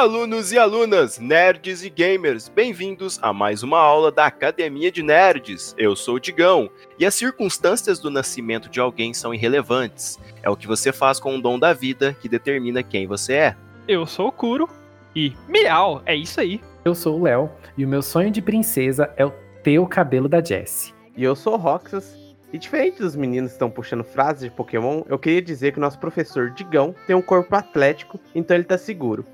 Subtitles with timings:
[0.00, 5.74] Alunos e alunas, nerds e gamers, bem-vindos a mais uma aula da Academia de Nerds.
[5.76, 10.18] Eu sou o Digão e as circunstâncias do nascimento de alguém são irrelevantes.
[10.42, 13.56] É o que você faz com o dom da vida que determina quem você é.
[13.86, 14.70] Eu sou o Kuro
[15.14, 16.62] e miau, é isso aí.
[16.82, 20.30] Eu sou o Léo e o meu sonho de princesa é o ter o cabelo
[20.30, 20.94] da Jessie.
[21.14, 22.18] E eu sou o Roxas.
[22.54, 25.82] E diferente dos meninos que estão puxando frases de Pokémon, eu queria dizer que o
[25.82, 29.26] nosso professor Digão tem um corpo atlético, então ele tá seguro.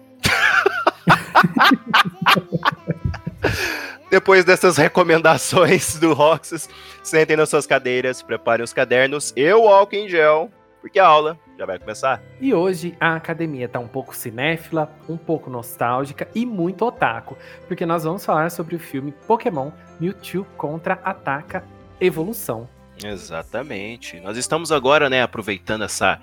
[4.11, 6.69] Depois dessas recomendações do Roxas,
[7.03, 10.51] sentem nas suas cadeiras, preparem os cadernos e o álcool em gel,
[10.81, 12.23] porque a aula já vai começar.
[12.41, 17.85] E hoje a academia tá um pouco cinéfila, um pouco nostálgica e muito otaku, porque
[17.85, 21.65] nós vamos falar sobre o filme Pokémon Mewtwo contra Ataca
[22.01, 22.69] Evolução.
[23.03, 24.21] Exatamente.
[24.21, 26.21] Nós estamos agora, né, aproveitando essa.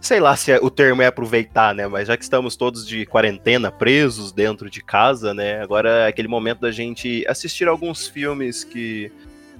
[0.00, 1.86] Sei lá se é- o termo é aproveitar, né?
[1.86, 5.60] Mas já que estamos todos de quarentena, presos dentro de casa, né?
[5.62, 9.12] Agora é aquele momento da gente assistir alguns filmes que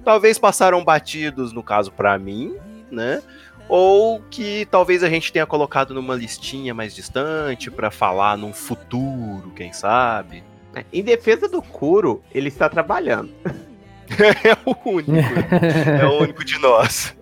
[0.03, 2.55] talvez passaram batidos, no caso, pra mim,
[2.89, 3.21] né?
[3.69, 9.51] Ou que talvez a gente tenha colocado numa listinha mais distante pra falar num futuro,
[9.55, 10.43] quem sabe.
[10.75, 13.29] É, Em defesa do Kuro, ele está trabalhando.
[14.43, 15.11] é o único.
[16.01, 17.15] é o único de nós.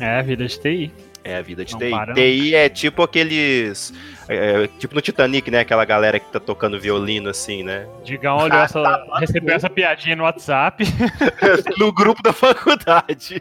[0.00, 0.92] É a vida de TI.
[1.24, 1.90] É a vida de Não TI.
[1.90, 2.14] para.
[2.14, 3.92] TI é tipo aqueles.
[4.28, 5.60] é, tipo no Titanic, né?
[5.60, 7.86] Aquela galera que tá tocando violino assim, né?
[8.04, 10.84] Digão olhou essa, recebeu essa piadinha no WhatsApp.
[11.78, 13.40] no grupo da faculdade.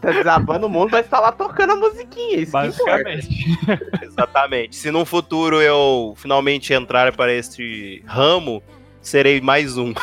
[0.00, 2.38] Tá desabando o mundo, vai estar lá tocando a musiquinha.
[2.38, 2.52] Isso.
[2.52, 3.28] Basicamente.
[4.02, 4.74] Exatamente.
[4.74, 8.60] Se num futuro eu finalmente entrar para este ramo,
[9.00, 9.94] serei mais um.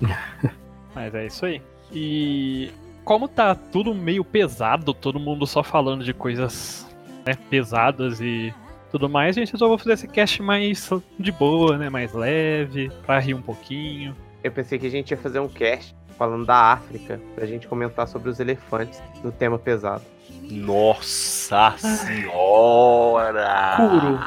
[0.94, 1.60] Mas é isso aí.
[1.92, 2.70] E
[3.04, 6.86] como tá tudo meio pesado, todo mundo só falando de coisas
[7.26, 8.54] né, pesadas e
[8.90, 11.88] tudo mais, a gente resolveu fazer esse cast mais de boa, né?
[11.88, 14.14] Mais leve, pra rir um pouquinho.
[14.44, 18.06] Eu pensei que a gente ia fazer um cast falando da África, pra gente comentar
[18.06, 20.02] sobre os elefantes no tema pesado.
[20.42, 23.74] Nossa senhora!
[23.76, 24.20] Kuro.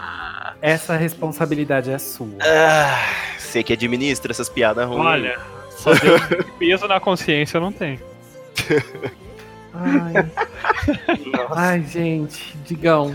[0.61, 2.37] Essa responsabilidade é sua.
[2.41, 2.97] Ah,
[3.37, 4.99] você que administra essas piadas ruins.
[4.99, 5.91] Olha, só
[6.57, 7.99] peso na consciência eu não tenho.
[9.73, 10.13] Ai,
[11.51, 13.13] ai gente, Digão.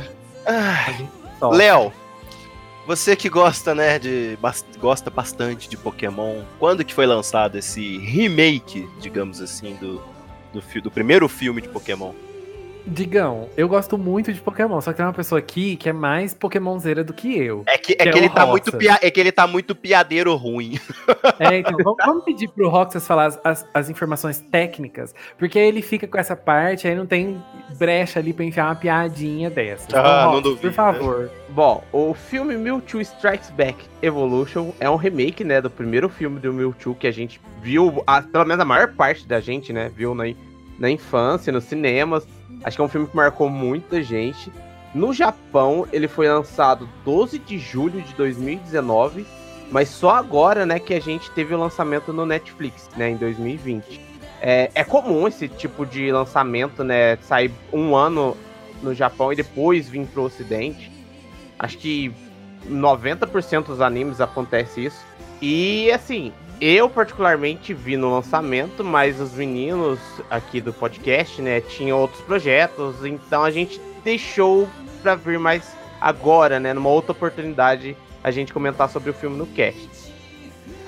[1.52, 1.92] Léo,
[2.86, 4.38] você que gosta, né, de
[4.78, 10.02] gosta bastante de Pokémon, quando que foi lançado esse remake, digamos assim, do,
[10.52, 12.12] do, do primeiro filme de Pokémon?
[12.86, 16.34] Digão, eu gosto muito de Pokémon, só que tem uma pessoa aqui que é mais
[16.34, 17.62] Pokémonzeira do que eu.
[17.66, 19.46] É que, é Que que é ele o tá muito pia- é que ele tá
[19.46, 20.78] muito piadeiro ruim.
[21.38, 25.66] É, então vamos, vamos pedir pro Roxas falar as, as, as informações técnicas, porque aí
[25.68, 27.42] ele fica com essa parte, aí não tem
[27.78, 29.86] brecha ali pra enfiar uma piadinha dessa.
[29.88, 31.30] Então, Ah, não Roxas, duvido, Por favor.
[31.48, 36.52] Bom, o filme Mewtwo Strikes Back Evolution é um remake, né, do primeiro filme do
[36.52, 40.14] Mewtwo que a gente viu, a- pelo menos a maior parte da gente, né, viu
[40.14, 40.24] na,
[40.78, 42.26] na infância, nos cinemas.
[42.62, 44.52] Acho que é um filme que marcou muita gente.
[44.94, 49.26] No Japão, ele foi lançado 12 de julho de 2019,
[49.70, 54.00] mas só agora, né, que a gente teve o lançamento no Netflix, né, em 2020.
[54.42, 58.36] É, é comum esse tipo de lançamento, né, sair um ano
[58.82, 60.90] no Japão e depois vir pro Ocidente.
[61.58, 62.12] Acho que
[62.68, 65.04] 90% dos animes acontece isso.
[65.40, 69.98] E assim, eu particularmente vi no lançamento, mas os meninos
[70.30, 74.68] aqui do podcast, né, tinham outros projetos, então a gente deixou
[75.02, 79.46] pra vir mais agora, né, numa outra oportunidade a gente comentar sobre o filme no
[79.46, 79.88] cast.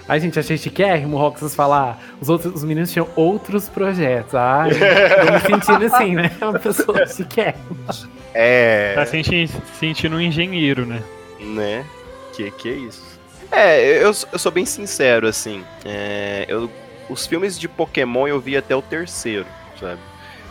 [0.09, 1.99] Ai, gente, achei chiquérrimo o Roxas falar.
[2.21, 4.35] Os outros os meninos tinham outros projetos.
[4.35, 6.31] Ai, tô me sentindo assim, né?
[6.43, 7.87] Uma pessoa chiquérrima.
[8.35, 8.95] É.
[8.97, 11.03] Tá senti- sentindo um engenheiro, né?
[11.41, 11.87] Né?
[12.35, 13.12] Que que é isso?
[13.53, 15.65] É, eu, eu sou bem sincero, assim.
[15.85, 16.71] é, eu,
[17.09, 19.47] os filmes de Pokémon eu vi até o terceiro,
[19.79, 20.01] sabe?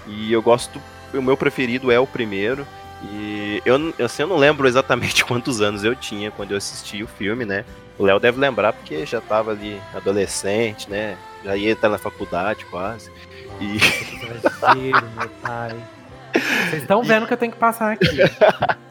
[0.07, 0.79] E eu gosto.
[1.13, 2.65] O meu preferido é o primeiro.
[3.11, 7.07] E eu, assim, eu não lembro exatamente quantos anos eu tinha quando eu assisti o
[7.07, 7.65] filme, né?
[7.97, 11.17] O Léo deve lembrar porque já tava ali adolescente, né?
[11.43, 13.11] Já ia estar na faculdade quase.
[13.59, 15.75] E Exagero, meu pai.
[16.69, 18.05] Vocês estão vendo o que eu tenho que passar aqui.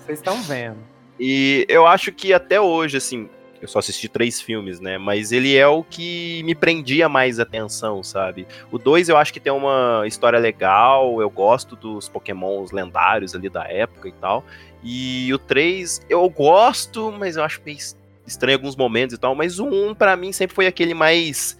[0.04, 0.76] Vocês estão vendo.
[1.18, 3.28] E eu acho que até hoje, assim,
[3.60, 4.96] eu só assisti três filmes, né?
[4.96, 8.46] Mas ele é o que me prendia mais atenção, sabe?
[8.70, 13.48] O 2 eu acho que tem uma história legal, eu gosto dos pokémons lendários ali
[13.50, 14.44] da época e tal.
[14.82, 17.96] E o 3 eu gosto, mas eu acho meio es-
[18.26, 19.34] estranho alguns momentos e tal.
[19.34, 21.58] Mas o 1 pra mim sempre foi aquele mais.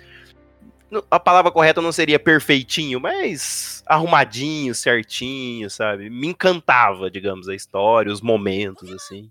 [1.11, 6.11] A palavra correta não seria perfeitinho, mas arrumadinho, certinho, sabe?
[6.11, 9.31] Me encantava, digamos, a história, os momentos, assim.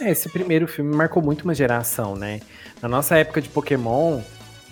[0.00, 2.40] É, esse primeiro filme marcou muito uma geração, né?
[2.80, 4.20] Na nossa época de Pokémon,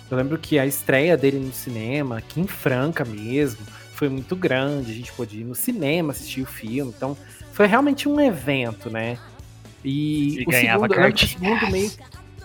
[0.09, 3.59] eu lembro que a estreia dele no cinema, aqui em Franca mesmo,
[3.93, 4.91] foi muito grande.
[4.91, 6.93] A gente pôde ir no cinema assistir o filme.
[6.95, 7.17] Então,
[7.51, 9.17] foi realmente um evento, né?
[9.83, 11.91] E, E o ganhava segundo, que o segundo meio.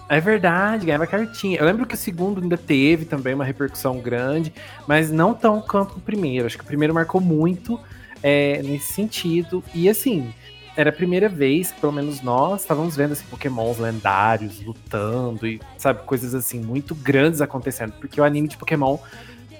[0.08, 1.58] É verdade, ganhava cartinha.
[1.58, 4.52] Eu lembro que o segundo ainda teve também uma repercussão grande,
[4.86, 6.46] mas não tão quanto o primeiro.
[6.46, 7.80] Acho que o primeiro marcou muito
[8.22, 9.64] é, nesse sentido.
[9.74, 10.32] E assim,
[10.76, 16.00] era a primeira vez pelo menos nós, estávamos vendo assim, pokémons lendários lutando e, sabe,
[16.04, 17.92] coisas assim, muito grandes acontecendo.
[18.00, 18.96] Porque o anime de Pokémon,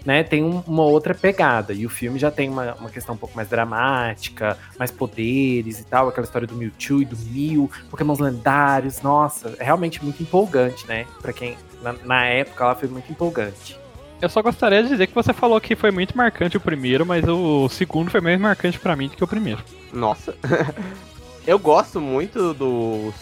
[0.04, 1.72] né, tem um- uma outra pegada.
[1.72, 5.84] E o filme já tem uma, uma questão um pouco mais dramática, mais poderes e
[5.84, 6.08] tal.
[6.08, 9.00] Aquela história do Mewtwo e do Mew, pokémons lendários.
[9.02, 11.06] Nossa, é realmente muito empolgante, né?
[11.20, 13.78] Pra quem, na, na época, lá foi muito empolgante.
[14.22, 17.26] Eu só gostaria de dizer que você falou que foi muito marcante o primeiro, mas
[17.26, 19.60] o segundo foi mais marcante pra mim do que o primeiro.
[19.92, 20.36] Nossa.
[21.44, 23.12] eu gosto muito do,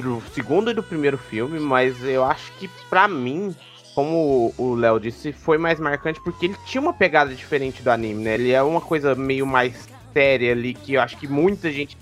[0.00, 3.54] do segundo e do primeiro filme, mas eu acho que pra mim,
[3.94, 8.24] como o Léo disse, foi mais marcante porque ele tinha uma pegada diferente do anime,
[8.24, 8.34] né?
[8.34, 11.96] Ele é uma coisa meio mais séria ali que eu acho que muita gente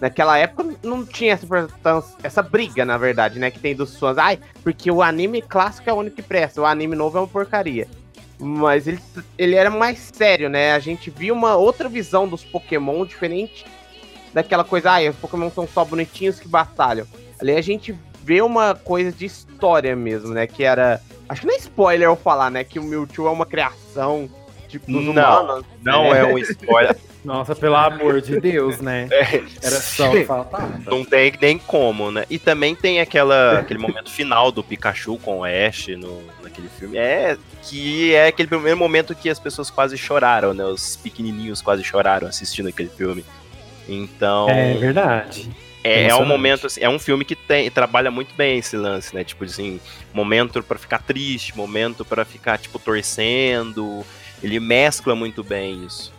[0.00, 4.18] naquela época não tinha essa importância, essa briga, na verdade, né, que tem dos fãs.
[4.18, 7.28] Ai, porque o anime clássico é o único que presta, o anime novo é uma
[7.28, 7.88] porcaria.
[8.38, 9.00] Mas ele,
[9.38, 10.72] ele era mais sério, né?
[10.72, 13.64] A gente viu uma outra visão dos Pokémon diferente
[14.32, 17.06] daquela coisa, ai, os Pokémon são só bonitinhos que batalham.
[17.40, 20.46] Ali a gente vê uma coisa de história mesmo, né?
[20.46, 21.00] Que era.
[21.28, 22.64] Acho que não é spoiler eu falar, né?
[22.64, 24.28] Que o Mewtwo é uma criação
[24.68, 25.64] tipo, dos Não, humanos.
[25.82, 26.96] Não é um spoiler.
[27.24, 29.08] Nossa, pelo amor de Deus, né?
[29.62, 30.78] Era só que faltava.
[30.84, 32.26] Não tem nem como, né?
[32.28, 36.98] E também tem aquela, aquele momento final do Pikachu com o Ash no, naquele filme.
[36.98, 40.64] É que é aquele primeiro momento que as pessoas quase choraram, né?
[40.64, 43.24] Os pequenininhos quase choraram assistindo aquele filme.
[43.88, 45.50] Então, É verdade.
[45.82, 49.14] é, é um momento, assim, é um filme que tem, trabalha muito bem esse lance,
[49.14, 49.24] né?
[49.24, 49.80] Tipo assim,
[50.12, 54.04] momento pra ficar triste, momento pra ficar, tipo, torcendo.
[54.42, 56.13] Ele mescla muito bem isso.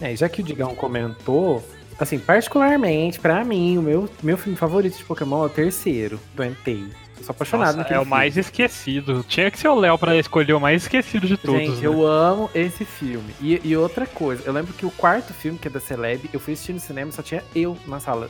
[0.00, 1.66] É, e já que o Digão comentou,
[1.98, 6.44] assim, particularmente, pra mim, o meu, meu filme favorito de Pokémon é o terceiro, do
[6.44, 6.84] Entei.
[7.18, 8.10] Eu sou apaixonado Nossa, é o filme.
[8.10, 9.24] mais esquecido.
[9.26, 11.60] Tinha que ser o Léo pra escolher o mais esquecido de todos.
[11.60, 11.86] Gente, né?
[11.86, 13.34] eu amo esse filme.
[13.40, 16.38] E, e outra coisa, eu lembro que o quarto filme, que é da Celeb, eu
[16.38, 18.28] fui assistir no cinema, só tinha eu na sala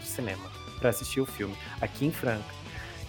[0.00, 0.50] de cinema
[0.80, 2.42] pra assistir o filme, aqui em Franca.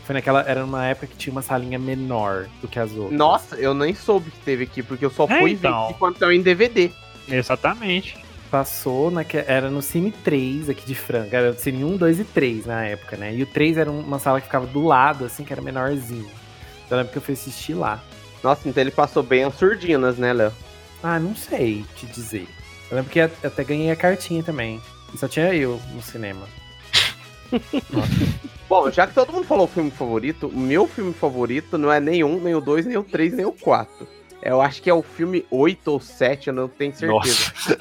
[0.05, 3.17] Foi naquela, era numa época que tinha uma salinha menor do que as outras.
[3.17, 5.87] Nossa, eu nem soube que teve aqui, porque eu só É, fui então.
[5.87, 6.91] ver enquanto estão em DVD.
[7.27, 8.17] Exatamente.
[8.49, 11.37] Passou, naque, era no Cine 3 aqui de Franca.
[11.37, 13.33] Era o Cine 1, 2 e 3 na época, né?
[13.33, 16.29] E o 3 era uma sala que ficava do lado, assim, que era menorzinho.
[16.89, 18.03] Eu lembro que eu fui assistir lá.
[18.43, 20.53] Nossa, então ele passou bem as surdinas, né, Léo?
[21.01, 22.47] Ah, não sei te dizer.
[22.91, 24.79] Eu lembro que até ganhei a cartinha também.
[25.13, 26.45] E só tinha eu no cinema.
[28.69, 31.99] Bom, já que todo mundo falou o filme favorito, o meu filme favorito não é
[31.99, 34.07] nem um, nem o dois, nem o três, nem o quatro.
[34.45, 37.13] Eu acho que é o filme 8 ou 7, eu não tenho certeza.
[37.13, 37.77] Nossa.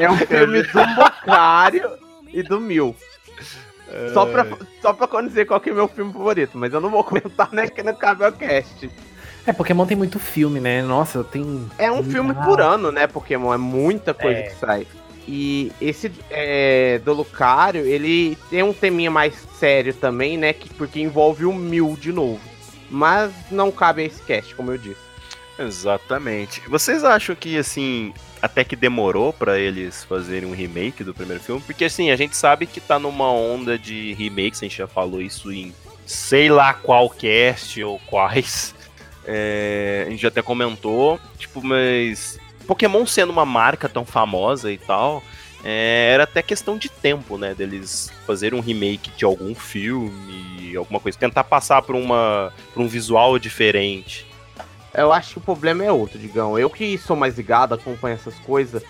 [0.00, 1.90] É um filme do Bocário
[2.32, 2.96] e do Mil.
[4.12, 4.46] Só pra,
[4.82, 7.52] só pra dizer qual que é o meu filme favorito, mas eu não vou comentar,
[7.52, 8.90] né, que não cabe ao cast.
[9.46, 10.82] É, Pokémon tem muito filme, né?
[10.82, 11.70] Nossa, tem.
[11.78, 13.54] É um filme por ano, né, Pokémon?
[13.54, 14.42] É muita coisa É.
[14.42, 14.86] que sai.
[15.28, 20.52] E esse é, do Lucario, ele tem um teminha mais sério também, né?
[20.52, 22.40] Que, porque envolve o Mil de novo.
[22.90, 25.05] Mas não cabe a esse cast, como eu disse.
[25.58, 26.60] Exatamente.
[26.68, 31.62] Vocês acham que, assim, até que demorou pra eles fazerem um remake do primeiro filme?
[31.62, 35.20] Porque, assim, a gente sabe que tá numa onda de remakes, a gente já falou
[35.20, 38.74] isso em sei lá qual cast ou quais.
[39.24, 44.78] É, a gente já até comentou, tipo, mas Pokémon sendo uma marca tão famosa e
[44.78, 45.20] tal,
[45.64, 51.00] é, era até questão de tempo, né, deles fazerem um remake de algum filme, alguma
[51.00, 54.24] coisa, tentar passar por, uma, por um visual diferente.
[54.96, 56.58] Eu acho que o problema é outro, Digão.
[56.58, 58.82] Eu que sou mais ligado, acompanho essas coisas.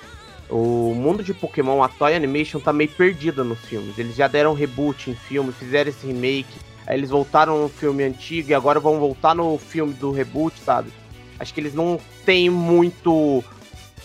[0.49, 3.99] O mundo de Pokémon, a Toy Animation tá meio perdida nos filmes.
[3.99, 6.61] Eles já deram reboot em filme, fizeram esse remake.
[6.87, 10.93] Aí eles voltaram no filme antigo e agora vão voltar no filme do reboot, sabe?
[11.41, 13.43] Acho que eles não têm muito.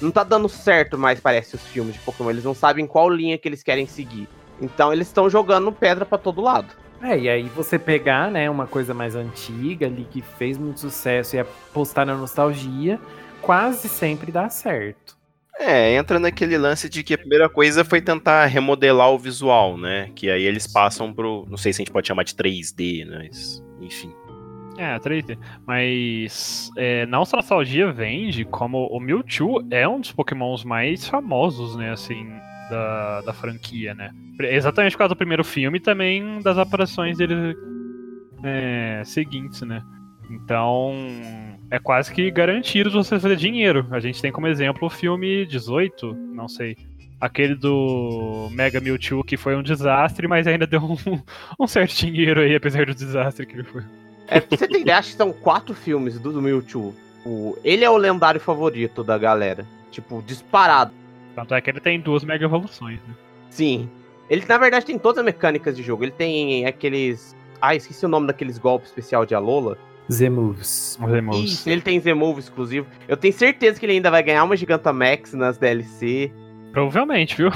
[0.02, 2.32] Não tá dando certo mais, parece, os filmes de Pokémon.
[2.32, 4.28] Eles não sabem qual linha que eles querem seguir.
[4.60, 6.74] Então eles estão jogando pedra pra todo lado.
[7.04, 11.36] É, e aí você pegar, né, uma coisa mais antiga ali que fez muito sucesso
[11.36, 13.00] e apostar na nostalgia,
[13.42, 15.20] quase sempre dá certo.
[15.60, 20.10] É, entra naquele lance de que a primeira coisa foi tentar remodelar o visual, né?
[20.16, 21.46] Que aí eles passam pro.
[21.50, 23.28] Não sei se a gente pode chamar de 3D, né?
[23.28, 24.12] mas, enfim.
[24.78, 25.38] É, 3D.
[25.68, 31.92] Mas é, na nostalgia vende como o Mewtwo é um dos pokémons mais famosos, né?
[31.92, 32.28] Assim,
[32.72, 34.12] da, da franquia, né?
[34.40, 37.56] Exatamente por causa do primeiro filme e também das aparições dele
[38.44, 39.84] é, seguintes, né?
[40.30, 40.94] Então,
[41.70, 43.86] é quase que garantido você fazer dinheiro.
[43.92, 46.78] A gente tem como exemplo o filme 18, não sei.
[47.20, 50.98] Aquele do Mega Mewtwo que foi um desastre, mas ainda deu um,
[51.60, 53.84] um certo dinheiro aí, apesar do desastre que ele foi.
[54.28, 56.96] É, você ter ideia, acho que são quatro filmes do, do Mewtwo.
[57.26, 59.66] O, ele é o lendário favorito da galera.
[59.92, 60.94] Tipo, disparado.
[61.36, 63.16] Tanto é que ele tem duas Mega Evoluções, né?
[63.50, 63.90] Sim.
[64.30, 66.04] Ele, na verdade, tem todas as mecânicas de jogo.
[66.04, 67.36] Ele tem aqueles.
[67.62, 69.78] Ah, esqueci o nome daqueles golpes especial de Alola.
[70.12, 70.98] Z-Moves.
[71.44, 72.88] Isso, ele tem Z-Move exclusivo.
[73.08, 76.32] Eu tenho certeza que ele ainda vai ganhar uma Gigantamax nas DLC.
[76.72, 77.50] Provavelmente, viu?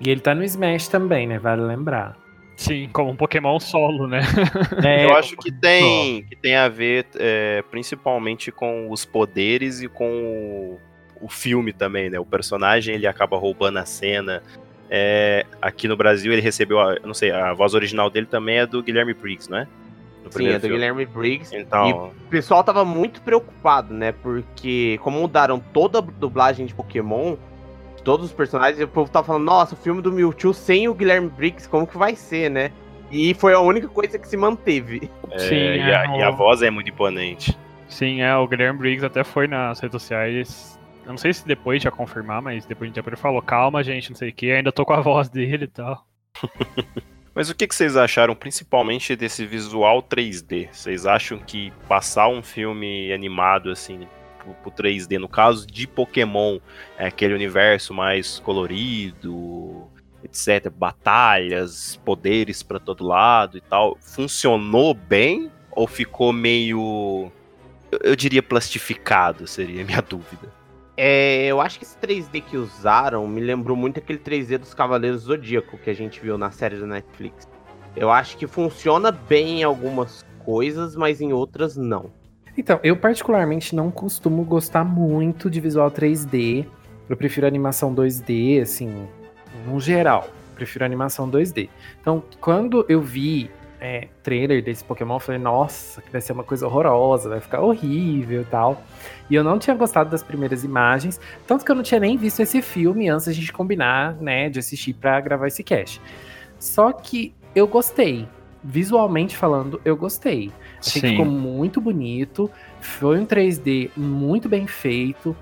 [0.00, 1.38] E ele tá no Smash também, né?
[1.38, 2.16] Vale lembrar.
[2.56, 4.20] Sim, como um Pokémon solo, né?
[4.84, 9.88] É, Eu acho que tem, que tem a ver é, principalmente com os poderes e
[9.88, 10.76] com
[11.20, 12.18] o, o filme também, né?
[12.18, 14.42] O personagem ele acaba roubando a cena.
[14.90, 18.66] É, aqui no Brasil ele recebeu, a, não sei, a voz original dele também é
[18.66, 19.66] do Guilherme Briggs, não é?
[20.24, 20.76] No Sim, é do filme.
[20.76, 21.54] Guilherme Briggs.
[21.54, 24.12] Então, O pessoal tava muito preocupado, né?
[24.12, 27.36] Porque, como mudaram toda a dublagem de Pokémon,
[28.02, 31.28] todos os personagens, o povo tava falando, nossa, o filme do Mewtwo sem o Guilherme
[31.28, 32.70] Briggs, como que vai ser, né?
[33.10, 35.10] E foi a única coisa que se manteve.
[35.30, 37.56] é, Sim, e, é, a, e a o- voz é muito imponente.
[37.88, 40.77] Sim, é, o Guilherme Briggs até foi nas redes sociais.
[41.08, 43.82] Eu não sei se depois já confirmar, mas depois de um tempo ele falou, calma,
[43.82, 46.06] gente, não sei o que, ainda tô com a voz dele e tal.
[47.34, 50.68] Mas o que, que vocês acharam principalmente desse visual 3D?
[50.72, 56.58] Vocês acham que passar um filme animado assim pro, pro 3D, no caso de Pokémon,
[56.98, 59.88] é aquele universo mais colorido,
[60.24, 67.30] etc, batalhas, poderes pra todo lado e tal, funcionou bem ou ficou meio
[68.02, 70.58] eu diria plastificado, seria a minha dúvida.
[71.00, 75.22] É, eu acho que esse 3D que usaram me lembrou muito aquele 3D dos Cavaleiros
[75.22, 77.46] Zodíaco que a gente viu na série da Netflix.
[77.94, 82.10] Eu acho que funciona bem em algumas coisas, mas em outras não.
[82.56, 86.66] Então, eu particularmente não costumo gostar muito de visual 3D.
[87.08, 89.06] Eu prefiro animação 2D, assim,
[89.68, 90.28] no geral.
[90.56, 91.68] Prefiro animação 2D.
[92.00, 93.48] Então, quando eu vi
[93.80, 97.60] é, trailer desse Pokémon, eu falei, nossa, que vai ser uma coisa horrorosa, vai ficar
[97.60, 98.82] horrível e tal.
[99.30, 102.40] E eu não tinha gostado das primeiras imagens, tanto que eu não tinha nem visto
[102.40, 106.00] esse filme antes da gente combinar, né, de assistir pra gravar esse cast.
[106.58, 108.28] Só que eu gostei.
[108.64, 110.50] Visualmente falando, eu gostei.
[110.80, 112.50] Achei que ficou muito bonito.
[112.80, 115.36] Foi um 3D muito bem feito.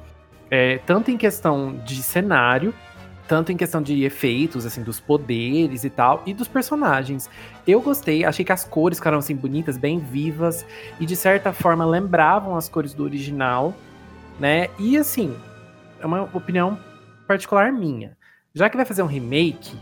[0.51, 2.73] é, tanto em questão de cenário,
[3.27, 7.29] tanto em questão de efeitos, assim, dos poderes e tal, e dos personagens.
[7.67, 10.65] Eu gostei, achei que as cores ficaram assim bonitas, bem vivas,
[11.01, 13.75] e de certa forma lembravam as cores do original,
[14.39, 14.69] né?
[14.79, 15.37] E assim,
[16.01, 16.79] é uma opinião
[17.27, 18.17] particular minha.
[18.55, 19.77] Já que vai fazer um remake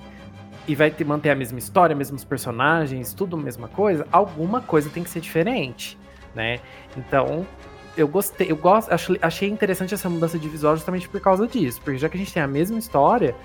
[0.66, 4.88] e vai ter, manter a mesma história, mesmos personagens, tudo a mesma coisa, alguma coisa
[4.88, 5.98] tem que ser diferente,
[6.34, 6.60] né?
[6.96, 7.46] Então,
[7.96, 11.98] eu gostei, eu gosto, achei interessante essa mudança de visual justamente por causa disso, porque
[11.98, 13.36] já que a gente tem a mesma história,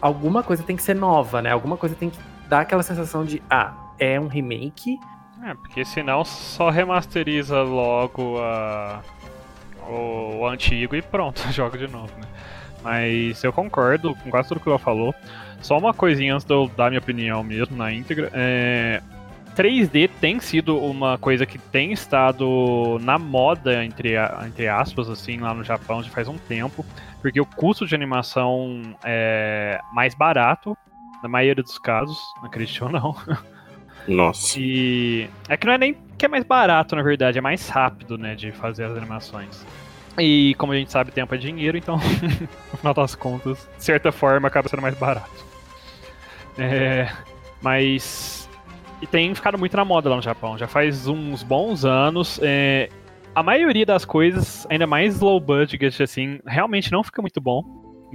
[0.00, 1.50] alguma coisa tem que ser nova, né?
[1.50, 4.98] Alguma coisa tem que dar aquela sensação de, ah, é um remake,
[5.42, 9.02] É, porque senão só remasteriza logo a,
[9.88, 12.26] o, o antigo e pronto, joga de novo, né?
[12.82, 15.14] Mas eu concordo com quase tudo que ela falou.
[15.60, 18.30] Só uma coisinha antes de eu dar minha opinião mesmo na íntegra.
[18.34, 19.02] É,
[19.56, 24.14] 3D tem sido uma coisa que tem estado na moda, entre,
[24.46, 26.84] entre aspas, assim, lá no Japão já faz um tempo.
[27.22, 30.76] Porque o custo de animação é mais barato,
[31.22, 33.16] na maioria dos casos, acredite ou não.
[34.06, 34.58] Nossa.
[34.58, 38.16] E é que não é nem que é mais barato, na verdade, é mais rápido,
[38.16, 39.64] né, de fazer as animações.
[40.18, 41.96] E como a gente sabe, tempo é dinheiro, então,
[42.70, 45.44] no final das contas, de certa forma, acaba sendo mais barato.
[46.56, 47.10] É,
[47.60, 48.48] mas.
[49.02, 50.56] E tem ficado muito na moda lá no Japão.
[50.56, 52.38] Já faz uns bons anos.
[52.42, 52.88] é,
[53.34, 57.62] a maioria das coisas, ainda mais low budget, assim, realmente não fica muito bom.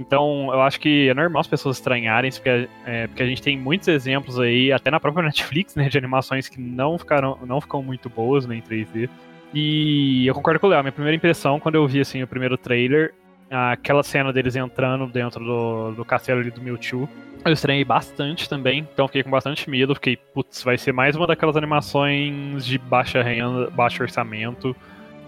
[0.00, 3.58] Então, eu acho que é normal as pessoas estranharem, porque, é, porque a gente tem
[3.58, 7.82] muitos exemplos aí, até na própria Netflix, né, de animações que não ficaram, não ficam
[7.82, 9.10] muito boas né, em 3D.
[9.52, 12.56] E eu concordo com o Léo, minha primeira impressão, quando eu vi assim, o primeiro
[12.56, 13.12] trailer,
[13.50, 17.06] aquela cena deles entrando dentro do, do castelo ali do Mewtwo,
[17.44, 21.26] eu estranhei bastante também, então fiquei com bastante medo, fiquei, putz, vai ser mais uma
[21.26, 24.74] daquelas animações de baixa renda, baixo orçamento,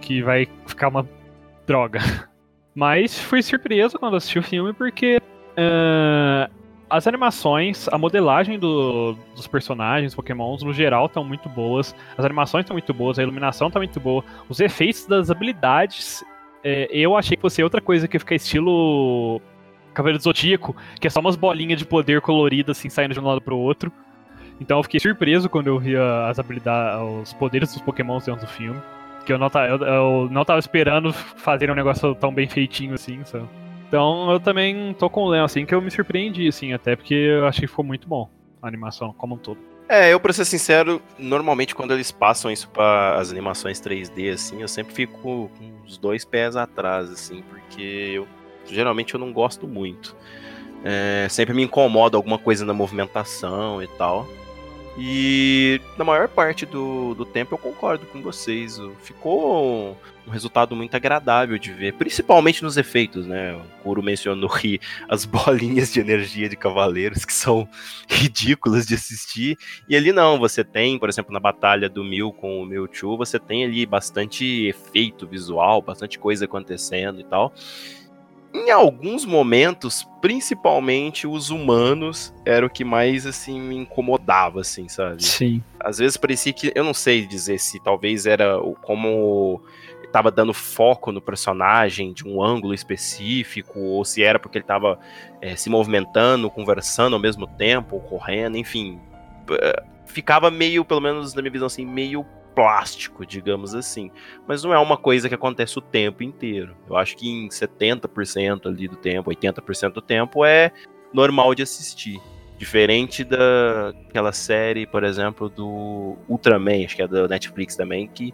[0.01, 1.07] que vai ficar uma
[1.67, 2.01] droga.
[2.75, 5.21] Mas fui surpreso quando assisti o filme, porque
[5.57, 6.49] ah,
[6.89, 11.95] as animações, a modelagem do- dos personagens, pokémons, no geral, estão muito boas.
[12.17, 14.25] As animações estão muito boas, a iluminação está muito boa.
[14.49, 16.23] Os efeitos das habilidades,
[16.65, 19.41] é, eu achei que fosse outra coisa que fica estilo
[19.95, 23.25] Cavaleiro do Zodíaco, que é só umas bolinhas de poder coloridas, assim, saindo de um
[23.25, 23.93] lado pro outro.
[24.61, 28.47] Então eu fiquei surpreso quando eu vi as habilidades, os poderes dos Pokémon dentro do
[28.47, 28.81] filme.
[29.25, 33.25] Que eu não, eu, eu não tava esperando fazer um negócio tão bem feitinho assim,
[33.25, 33.49] sabe?
[33.89, 37.15] Então eu também tô com o Leon, assim, que eu me surpreendi, assim, até porque
[37.15, 38.29] eu achei que ficou muito bom
[38.61, 39.59] a animação como um todo.
[39.89, 44.63] É, eu, pra ser sincero, normalmente quando eles passam isso para as animações 3D, assim,
[44.63, 45.51] eu sempre fico com
[45.85, 47.83] os dois pés atrás, assim, porque
[48.15, 48.27] eu
[48.67, 50.17] geralmente eu não gosto muito.
[50.85, 54.27] É, sempre me incomoda alguma coisa na movimentação e tal.
[54.97, 58.79] E na maior parte do, do tempo eu concordo com vocês.
[59.01, 59.97] Ficou
[60.27, 63.55] um resultado muito agradável de ver, principalmente nos efeitos, né?
[63.55, 67.67] O Kuro mencionou que as bolinhas de energia de cavaleiros que são
[68.07, 69.57] ridículas de assistir.
[69.89, 73.39] E ali não, você tem, por exemplo, na batalha do Mil com o Mewtwo, você
[73.39, 77.53] tem ali bastante efeito visual, bastante coisa acontecendo e tal
[78.55, 85.25] em alguns momentos, principalmente os humanos, era o que mais assim me incomodava, assim, sabe?
[85.25, 85.63] Sim.
[85.81, 89.63] Às vezes parecia que eu não sei dizer se talvez era como
[90.05, 94.99] estava dando foco no personagem de um ângulo específico, ou se era porque ele estava
[95.41, 99.01] é, se movimentando, conversando ao mesmo tempo, correndo, enfim.
[100.05, 104.11] Ficava meio, pelo menos na minha visão, assim, meio plástico, digamos assim.
[104.47, 106.77] Mas não é uma coisa que acontece o tempo inteiro.
[106.89, 110.73] Eu acho que em 70% ali do tempo, 80% do tempo é
[111.13, 112.21] normal de assistir.
[112.59, 118.33] Diferente daquela série, por exemplo, do Ultraman, acho que é da Netflix também, que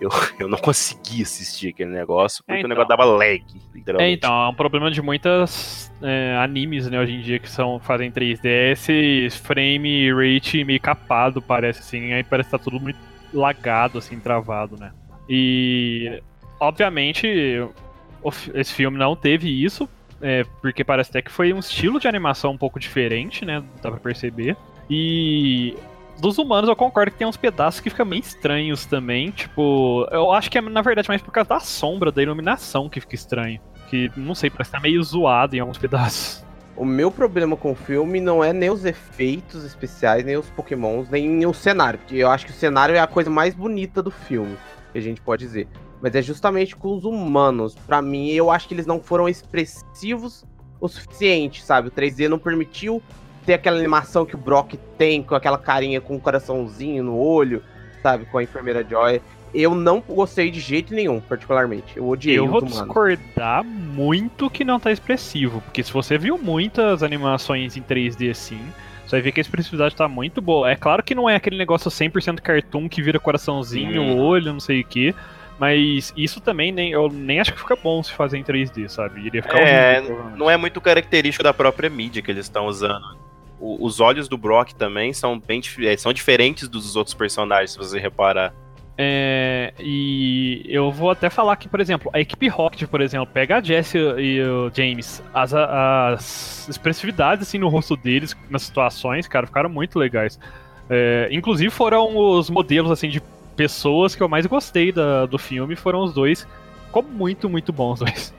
[0.00, 2.68] eu, eu não consegui assistir aquele negócio, porque é, então.
[2.68, 3.44] o negócio dava lag,
[3.74, 4.10] literalmente.
[4.10, 7.80] É, então, é um problema de muitas é, animes, né, hoje em dia, que são,
[7.80, 12.98] fazem 3D, esse frame rate meio capado, parece assim, aí parece que tá tudo muito
[13.34, 14.92] lagado, assim, travado, né?
[15.28, 16.22] E,
[16.60, 17.26] obviamente,
[18.54, 19.88] esse filme não teve isso,
[20.20, 23.62] é, porque parece até que foi um estilo de animação um pouco diferente, né?
[23.82, 24.56] Dá pra perceber.
[24.88, 25.76] E
[26.20, 29.30] dos humanos eu concordo que tem uns pedaços que ficam meio estranhos também.
[29.30, 33.00] Tipo, eu acho que é na verdade mais por causa da sombra, da iluminação que
[33.00, 33.60] fica estranho.
[33.88, 36.43] Que, não sei, parece que tá meio zoado em alguns pedaços.
[36.76, 41.08] O meu problema com o filme não é nem os efeitos especiais, nem os pokémons,
[41.08, 42.00] nem o cenário.
[42.00, 44.56] Porque eu acho que o cenário é a coisa mais bonita do filme,
[44.92, 45.68] que a gente pode dizer.
[46.02, 47.76] Mas é justamente com os humanos.
[47.86, 50.44] Para mim, eu acho que eles não foram expressivos
[50.80, 51.88] o suficiente, sabe?
[51.88, 53.00] O 3D não permitiu
[53.46, 57.62] ter aquela animação que o Brock tem, com aquela carinha com um coraçãozinho no olho,
[58.02, 58.24] sabe?
[58.26, 59.22] Com a enfermeira Joy
[59.54, 61.96] eu não gostei de jeito nenhum, particularmente.
[61.96, 67.02] Eu odiei Eu vou discordar muito que não tá expressivo, porque se você viu muitas
[67.02, 68.60] animações em 3D assim,
[69.06, 70.70] você vai ver que a expressividade tá muito boa.
[70.70, 74.18] É claro que não é aquele negócio 100% cartoon que vira coraçãozinho, hum.
[74.18, 75.14] olho, não sei o que.
[75.58, 79.24] Mas isso também nem, eu nem acho que fica bom se fazer em 3D, sabe?
[79.24, 83.16] Iria ficar é, horrível, não é muito característico da própria mídia que eles estão usando.
[83.60, 87.78] O, os olhos do Brock também são bem é, são diferentes dos outros personagens, se
[87.78, 88.52] você reparar.
[88.96, 93.56] É, e eu vou até falar que, por exemplo, a equipe Rocket, por exemplo, pega
[93.56, 99.46] a Jesse e o James, as, as expressividades assim, no rosto deles, nas situações, cara,
[99.46, 100.38] ficaram muito legais.
[100.88, 103.20] É, inclusive foram os modelos assim de
[103.56, 106.46] pessoas que eu mais gostei da, do filme, foram os dois.
[106.86, 108.34] Ficou muito, muito bons os dois.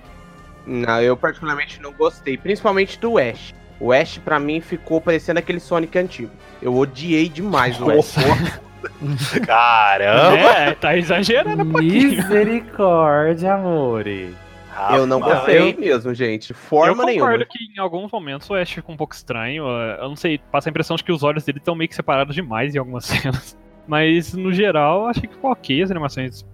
[0.66, 3.54] Não, eu particularmente não gostei, principalmente do Ash.
[3.80, 6.32] O Ash, para mim, ficou parecendo aquele Sonic antigo.
[6.62, 8.16] Eu odiei demais o Ash.
[9.46, 10.38] Caramba!
[10.38, 12.10] É, tá exagerando um pouquinho.
[12.10, 14.36] Misericórdia, amore.
[14.92, 16.54] Eu não gostei eu, mesmo, gente.
[16.54, 17.32] Forma eu nenhuma.
[17.32, 19.66] Eu concordo que em alguns momentos o Ash fica um pouco estranho.
[19.68, 22.36] Eu não sei, passa a impressão de que os olhos dele estão meio que separados
[22.36, 23.58] demais em algumas cenas.
[23.88, 26.46] Mas, no geral, achei que ficou ok as animações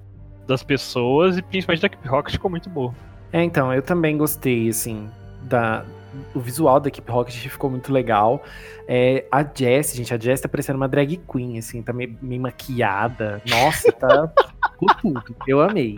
[0.48, 2.94] das pessoas e principalmente da Keep Rocket ficou muito boa.
[3.32, 5.10] É, então, eu também gostei, assim,
[5.44, 5.86] da,
[6.34, 8.44] o visual da Keep Rocket ficou muito legal.
[8.88, 12.42] É, a Jess, gente, a Jess tá parecendo uma drag queen, assim, tá meio, meio
[12.42, 13.42] maquiada.
[13.50, 14.32] Nossa, tá
[15.02, 15.36] tudo.
[15.48, 15.96] Eu amei.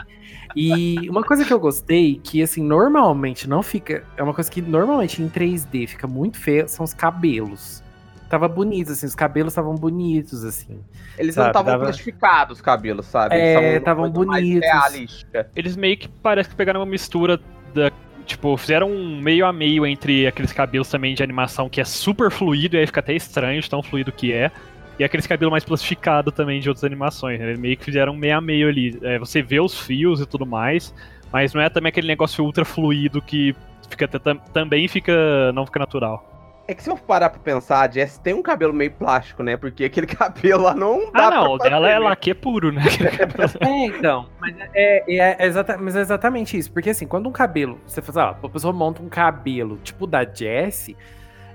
[0.56, 4.04] E uma coisa que eu gostei, que assim, normalmente não fica.
[4.16, 7.82] É uma coisa que normalmente em 3D fica muito feia, são os cabelos.
[8.30, 10.80] Tava bonito, assim, os cabelos estavam bonitos, assim.
[11.20, 11.46] Eles sabe?
[11.46, 11.84] não estavam Dava...
[11.86, 13.36] plastificados, os cabelos, sabe?
[13.36, 15.26] É, estavam bonitos.
[15.56, 17.40] Eles meio que parece que pegaram uma mistura
[17.76, 17.92] da
[18.26, 22.32] Tipo, fizeram um meio a meio entre aqueles cabelos também de animação que é super
[22.32, 24.52] fluido, e aí fica até estranho de tão fluido que é.
[24.98, 27.40] E aqueles cabelos mais plastificado também de outras animações.
[27.40, 27.56] Né?
[27.56, 28.98] Meio que fizeram um meio a meio ali.
[29.02, 30.94] É, você vê os fios e tudo mais,
[31.32, 33.56] mas não é também aquele negócio ultra fluido que
[33.90, 35.52] fica também fica.
[35.54, 36.33] não fica natural.
[36.66, 39.58] É que se eu parar pra pensar, a Jess tem um cabelo meio plástico, né?
[39.58, 42.00] Porque aquele cabelo lá não dá Ah, não, o pra dela é né?
[42.00, 42.82] laque puro, né?
[43.60, 44.30] É, então.
[44.40, 46.72] Mas é, é, é exata- mas é exatamente isso.
[46.72, 47.80] Porque assim, quando um cabelo.
[47.86, 50.96] Você faz, ó, a pessoa monta um cabelo tipo da Jessie,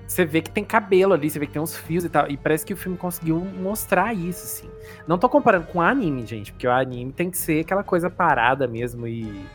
[0.06, 2.28] você vê que tem cabelo ali, você vê que tem uns fios e tal.
[2.30, 4.70] E parece que o filme conseguiu mostrar isso, assim.
[5.06, 8.10] Não tô comparando com o anime, gente, porque o anime tem que ser aquela coisa
[8.10, 9.46] parada mesmo e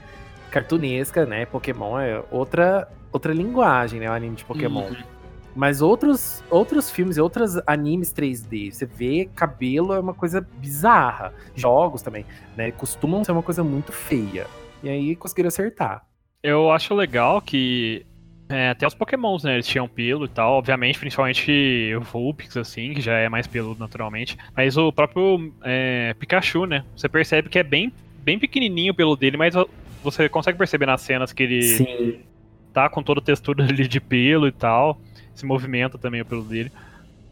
[0.49, 1.45] cartunesca, né?
[1.45, 4.09] Pokémon é outra, outra linguagem, né?
[4.09, 4.89] O anime de Pokémon.
[5.55, 11.33] Mas outros, outros filmes e outros animes 3D, você vê cabelo é uma coisa bizarra.
[11.55, 12.25] Jogos também,
[12.57, 12.71] né?
[12.71, 14.47] Costumam ser uma coisa muito feia.
[14.81, 16.05] E aí conseguiram acertar.
[16.41, 18.05] Eu acho legal que
[18.49, 22.93] é, até os pokémons, né, eles tinham pelo e tal, obviamente, principalmente o Vulpix, assim,
[22.93, 27.57] que já é mais peludo naturalmente, mas o próprio é, Pikachu, né, você percebe que
[27.57, 27.91] é bem,
[28.23, 29.55] bem pequenininho o pelo dele, mas
[30.03, 32.19] você consegue perceber nas cenas que ele Sim.
[32.73, 34.99] tá com toda a textura ali de pelo e tal,
[35.35, 36.71] se movimenta também o pelo dele.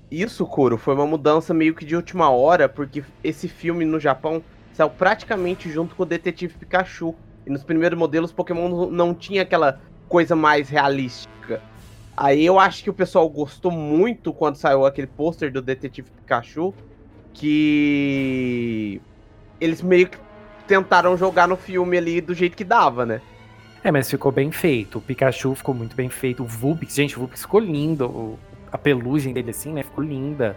[0.09, 4.45] Isso, Kuro, foi uma mudança meio que de última hora, porque esse filme no Japão
[4.73, 7.17] saiu praticamente junto com o Detetive Pikachu.
[7.45, 11.63] E nos primeiros modelos, Pokémon não- tinha aquela coisa mais realística.
[12.17, 16.77] Aí eu acho que o pessoal gostou muito quando saiu aquele pôster do Detetive Pikachu,
[17.33, 19.03] que
[19.59, 20.19] eles meio que
[20.67, 23.23] tentaram jogar no filme ali do jeito que dava, né?
[23.83, 24.99] É, mas ficou bem feito.
[24.99, 26.43] O Pikachu ficou muito bem feito.
[26.43, 28.39] O Vulpix, gente, o Vulpix ficou lindo.
[28.71, 29.83] A pelugem dele, assim, né?
[29.83, 30.55] Ficou linda.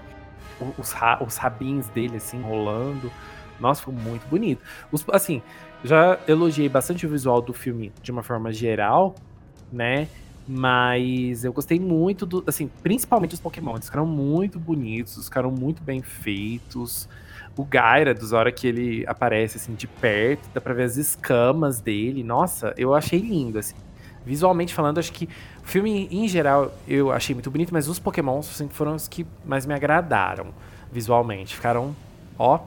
[0.78, 3.12] Os, ra- os rabinhos dele, assim, rolando.
[3.58, 4.62] Nossa, ficou muito bonito.
[4.92, 5.42] Os- assim,
[5.82, 9.14] já elogiei bastante o visual do filme de uma forma geral,
[9.72, 10.08] né?
[10.46, 12.44] Mas eu gostei muito do.
[12.46, 13.74] Assim, principalmente os Pokémon.
[13.74, 17.08] Eles ficaram muito bonitos, ficaram muito bem feitos.
[17.56, 21.80] O Gyarados, a hora que ele aparece assim de perto, dá pra ver as escamas
[21.80, 22.24] dele.
[22.24, 23.76] Nossa, eu achei lindo, assim.
[24.26, 25.28] Visualmente falando, acho que
[25.62, 29.26] o filme em geral eu achei muito bonito, mas os Pokémons assim, foram os que
[29.44, 30.46] mais me agradaram
[30.90, 31.54] visualmente.
[31.54, 31.94] Ficaram,
[32.38, 32.58] ó,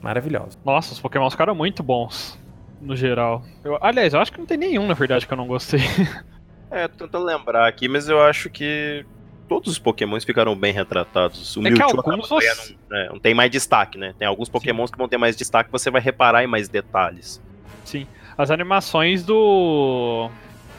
[0.00, 0.58] maravilhosos.
[0.64, 2.38] Nossa, os pokémons ficaram muito bons,
[2.80, 3.42] no geral.
[3.62, 5.80] Eu- aliás, eu acho que não tem nenhum, na verdade, que eu não gostei.
[6.70, 9.04] É, tô tentando lembrar aqui, mas eu acho que
[9.52, 11.54] todos os pokémons ficaram bem retratados.
[11.58, 14.14] O É que Mewtwo alguns ganhando, né, não tem mais destaque, né?
[14.18, 17.42] Tem alguns pokémons que vão ter mais destaque, você vai reparar em mais detalhes.
[17.84, 18.06] Sim.
[18.38, 20.30] As animações do.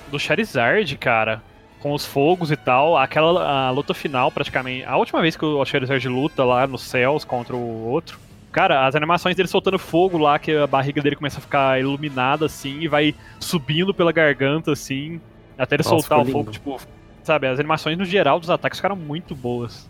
[0.10, 1.40] do Charizard, cara.
[1.80, 2.98] Com os fogos e tal.
[2.98, 4.86] Aquela a luta final, praticamente.
[4.86, 8.18] A última vez que o Charizard luta lá nos céus contra o outro.
[8.52, 12.48] Cara, as animações dele soltando fogo lá, que a barriga dele começa a ficar iluminada
[12.48, 15.22] assim e vai subindo pela garganta assim.
[15.58, 16.80] Até ele Nossa, soltar o fogo, tipo.
[17.24, 19.90] Sabe, as animações no geral dos ataques ficaram muito boas.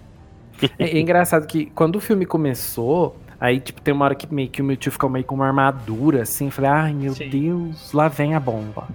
[0.78, 4.50] É, é engraçado que quando o filme começou, aí, tipo, tem uma hora que meio
[4.50, 6.52] que o Mewtwo fica meio com uma armadura, assim.
[6.52, 7.30] Falei, ai, meu Sim.
[7.30, 8.88] Deus, lá vem a bomba.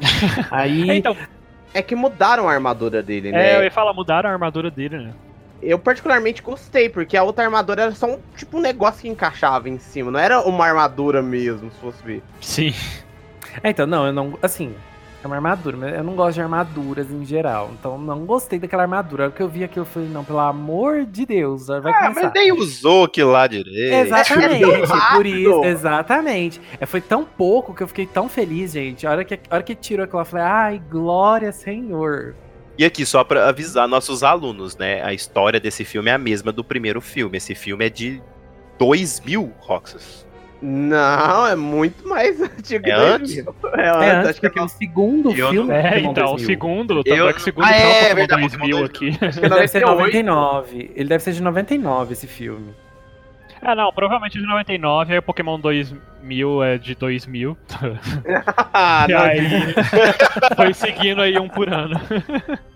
[0.50, 0.90] aí.
[0.90, 1.16] É, então,
[1.72, 3.56] É que mudaram a armadura dele, é, né?
[3.58, 5.12] eu ia falar, mudaram a armadura dele, né?
[5.62, 9.68] Eu particularmente gostei, porque a outra armadura era só um tipo um negócio que encaixava
[9.68, 12.22] em cima, não era uma armadura mesmo, se fosse ver.
[12.40, 12.74] Sim.
[13.62, 14.38] É, então, não, eu não.
[14.42, 14.74] Assim,
[15.26, 17.70] é uma armadura, mas eu não gosto de armaduras em geral.
[17.78, 19.24] Então, não gostei daquela armadura.
[19.24, 22.02] A hora que eu vi aquilo, eu falei, não, pelo amor de Deus, vai Ah,
[22.08, 22.22] começar.
[22.24, 23.94] mas nem usou aquilo lá direito.
[23.94, 24.64] Exatamente,
[25.14, 26.60] por isso, exatamente.
[26.80, 29.06] É, foi tão pouco que eu fiquei tão feliz, gente.
[29.06, 32.34] A hora que, a hora que tirou aquilo, eu falei, ai, glória, Senhor.
[32.78, 35.02] E aqui, só pra avisar nossos alunos, né?
[35.02, 37.38] A história desse filme é a mesma do primeiro filme.
[37.38, 38.20] Esse filme é de
[38.78, 40.25] 2000, Roxas.
[40.68, 42.84] Não, é muito mais antigo.
[42.86, 43.44] É que antes?
[43.44, 43.54] 2000.
[43.76, 45.72] É É antes, acho que porque o segundo Eu filme.
[45.72, 46.46] É, então, o 2000.
[46.46, 48.84] segundo, tanto Eu- é que o segundo Ah, é, é, o Pokémon verdade, 2000 Pokémon
[48.84, 49.06] aqui.
[49.40, 49.86] Ele deve ser 98.
[49.86, 50.90] 99.
[50.96, 52.74] Ele deve ser de 99, esse filme.
[53.62, 57.56] Ah, não, provavelmente de 99, aí o Pokémon 2000 é de 2000.
[58.74, 59.40] Ah, e não, aí
[60.56, 61.98] foi seguindo aí um por ano.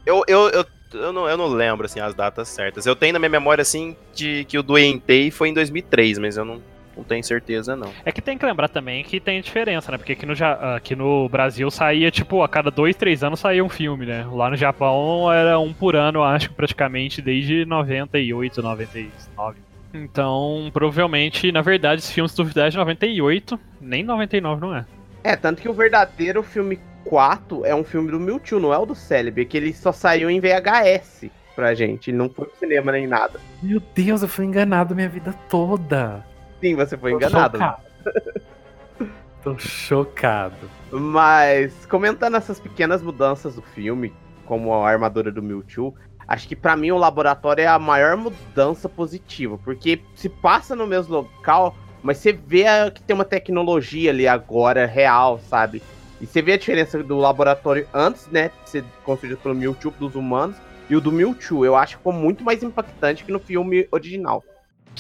[0.07, 2.87] Eu, eu, eu, eu, não, eu não lembro, assim, as datas certas.
[2.87, 6.37] Eu tenho na minha memória, assim, de que o do Entei foi em 2003, mas
[6.39, 6.63] eu não,
[6.97, 7.91] não tenho certeza, não.
[8.05, 9.99] É que tem que lembrar também que tem diferença, né?
[9.99, 10.35] Porque aqui no,
[10.75, 14.27] aqui no Brasil saía, tipo, a cada dois, três anos saía um filme, né?
[14.31, 19.59] Lá no Japão era um por ano, acho, praticamente, desde 98, 99.
[19.93, 24.85] Então, provavelmente, na verdade, esse filme, se duvidar, é de 98, nem 99 não é.
[25.23, 28.87] É, tanto que o verdadeiro filme 4 é um filme do Mewtwo, não é o
[28.87, 32.93] do Celebi, que ele só saiu em VHS pra gente, ele não foi pro cinema
[32.93, 33.41] nem nada.
[33.63, 36.25] Meu Deus, eu fui enganado minha vida toda.
[36.61, 37.59] Sim, você foi Tô enganado.
[37.59, 37.83] chocado.
[39.43, 40.71] Tô chocado.
[40.93, 44.13] Mas, comentando essas pequenas mudanças do filme,
[44.45, 45.95] como a armadura do Mewtwo,
[46.29, 50.87] acho que pra mim o laboratório é a maior mudança positiva, porque se passa no
[50.87, 55.83] mesmo local, mas você vê que tem uma tecnologia ali agora real, sabe?
[56.21, 60.57] E você vê a diferença do laboratório antes, né, ser construído pelo Mewtwo dos humanos,
[60.91, 64.45] E o do Mewtwo, eu acho que ficou muito mais impactante que no filme original.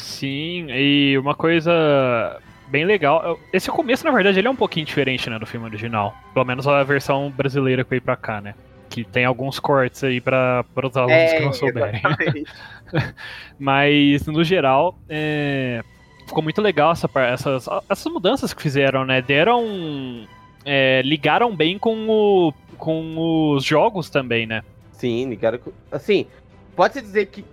[0.00, 3.38] Sim, e uma coisa bem legal.
[3.52, 6.14] Esse começo, na verdade, ele é um pouquinho diferente, né, do filme original.
[6.32, 8.54] Pelo menos a versão brasileira que veio pra cá, né?
[8.88, 12.00] Que tem alguns cortes aí para os alunos É, que não souberem.
[12.04, 12.44] exatamente.
[13.58, 15.82] Mas, no geral, é,
[16.26, 19.20] ficou muito legal essa, essas, essas mudanças que fizeram, né?
[19.22, 20.26] Deram.
[20.64, 24.62] é, ligaram bem com, o, com os jogos também, né?
[24.92, 25.58] Sim, ligado.
[25.58, 26.26] com- Assim,
[26.76, 27.44] pode-se dizer que,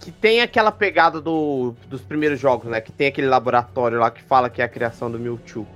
[0.00, 2.80] que tem aquela pegada do, dos primeiros jogos, né?
[2.80, 5.66] Que tem aquele laboratório lá que fala que é a criação do Mewtwo.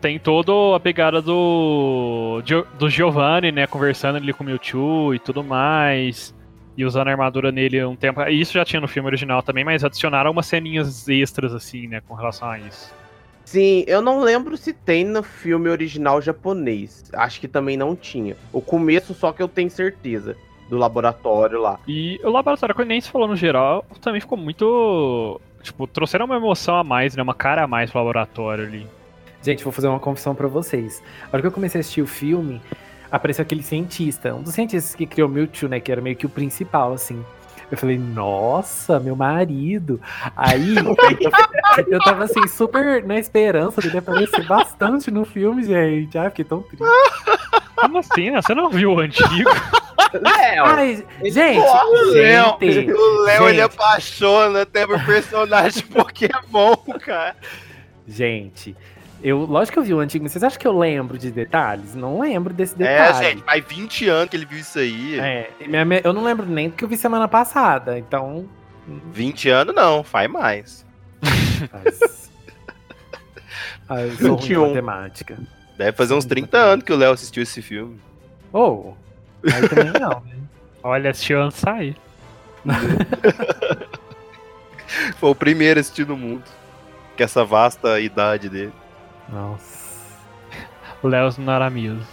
[0.00, 2.42] Tem toda a pegada do,
[2.78, 3.66] do Giovanni, né?
[3.66, 6.34] Conversando ali com o Mewtwo e tudo mais.
[6.76, 8.22] E usando a armadura nele um tempo.
[8.28, 12.00] Isso já tinha no filme original também, mas adicionaram umas ceninhas extras, assim, né?
[12.06, 12.94] Com relação a isso.
[13.44, 17.02] Sim, eu não lembro se tem no filme original japonês.
[17.12, 18.36] Acho que também não tinha.
[18.52, 20.36] O começo só que eu tenho certeza.
[20.70, 21.80] Do laboratório lá.
[21.86, 25.40] E o laboratório, como nem se falou no geral, também ficou muito.
[25.62, 27.22] Tipo, trouxeram uma emoção a mais, né?
[27.22, 28.86] Uma cara a mais pro laboratório ali.
[29.42, 31.02] Gente, vou fazer uma confissão pra vocês.
[31.24, 32.60] A hora que eu comecei a assistir o filme,
[33.10, 35.80] apareceu aquele cientista, um dos cientistas que criou o Mewtwo, né?
[35.80, 37.24] Que era meio que o principal, assim.
[37.70, 40.00] Eu falei, nossa, meu marido.
[40.36, 46.18] Aí eu, eu tava assim, super na esperança dele aparecer bastante no filme, gente.
[46.18, 46.84] Ai, fiquei tão triste.
[47.76, 48.42] Como assim, né?
[48.42, 49.50] Você não viu o antigo?
[50.12, 50.64] Léo!
[50.64, 53.74] Ai, gente, O Léo, gente, o Léo ele gente.
[53.74, 57.36] apaixona até por personagem Pokémon, cara.
[58.08, 58.76] gente.
[59.22, 61.94] Eu, lógico que eu vi o antigo, mas vocês acham que eu lembro de detalhes?
[61.94, 63.26] Não lembro desse É, detalhe.
[63.26, 65.18] gente, faz 20 anos que ele viu isso aí.
[65.20, 68.48] É, minha eu não lembro nem do que eu vi semana passada, então.
[69.12, 70.86] 20 anos não, faz mais.
[71.72, 72.30] Mas...
[73.88, 74.66] Ah, eu sou ruim de 21.
[74.68, 75.38] matemática.
[75.76, 77.98] Deve fazer uns 30 anos que o Léo assistiu esse filme.
[78.52, 78.92] Oh,
[79.44, 80.20] aí também não.
[80.20, 80.36] né?
[80.82, 81.96] Olha, assistiu antes de sair.
[85.16, 86.44] Foi o primeiro a assistir no mundo.
[87.16, 88.72] Com essa vasta idade dele.
[89.32, 89.90] Nossa.
[91.02, 92.04] O Léo não era mesmo.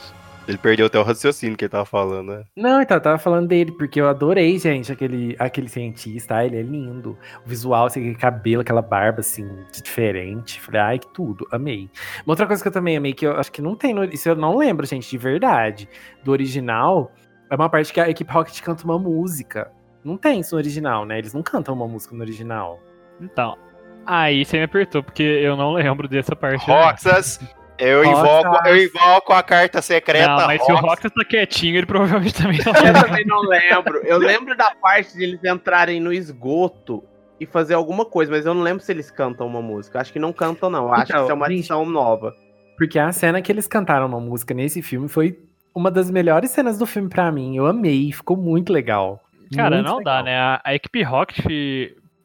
[0.47, 2.45] Ele perdeu até o raciocínio que ele tava falando, né?
[2.55, 6.37] Não, então, eu tava falando dele, porque eu adorei, gente, aquele, aquele cientista.
[6.37, 7.17] Ah, ele é lindo.
[7.45, 10.61] O visual, assim, aquele cabelo, aquela barba, assim, diferente.
[10.61, 11.45] Falei, ai, que tudo.
[11.51, 11.89] Amei.
[12.25, 14.05] Uma outra coisa que eu também amei, que eu acho que não tem no.
[14.05, 15.89] Isso eu não lembro, gente, de verdade.
[16.23, 17.11] Do original,
[17.49, 19.69] é uma parte que a equipe Rocket canta uma música.
[20.01, 21.17] Não tem isso no original, né?
[21.17, 22.79] Eles não cantam uma música no original.
[23.19, 23.57] Então,
[24.07, 26.65] aí você me apertou, porque eu não lembro dessa parte.
[26.65, 27.39] Roxas,
[27.77, 28.19] eu Roxas.
[28.23, 30.27] invoco, eu invoco a carta secreta.
[30.27, 30.89] Não, mas se o Roxas.
[30.89, 33.03] Roxas tá quietinho, ele provavelmente também não Eu lembra.
[33.03, 33.97] também não lembro.
[34.05, 37.03] Eu lembro da parte de eles entrarem no esgoto
[37.39, 39.99] e fazer alguma coisa, mas eu não lembro se eles cantam uma música.
[40.01, 40.91] Acho que não cantam, não.
[40.91, 42.33] Acho Então, que isso é uma edição nova.
[42.77, 45.37] Porque a cena que eles cantaram uma música nesse filme foi
[45.73, 47.55] uma das melhores cenas do filme pra mim.
[47.57, 49.21] Eu amei, ficou muito legal.
[49.55, 50.23] Cara, Muito não dá, legal.
[50.25, 50.37] né?
[50.37, 51.45] A, a equipe Rocket,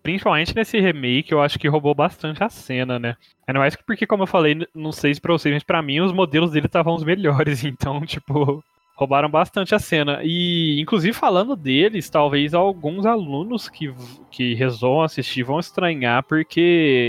[0.02, 3.16] principalmente nesse remake, eu acho que roubou bastante a cena, né?
[3.46, 6.00] Ainda mais que porque, como eu falei, não sei se pra vocês, mas pra mim
[6.00, 8.62] os modelos dele estavam os melhores, então, tipo,
[8.94, 10.20] roubaram bastante a cena.
[10.22, 13.94] E, inclusive, falando deles, talvez alguns alunos que,
[14.30, 16.60] que resolvam assistir vão estranhar, porque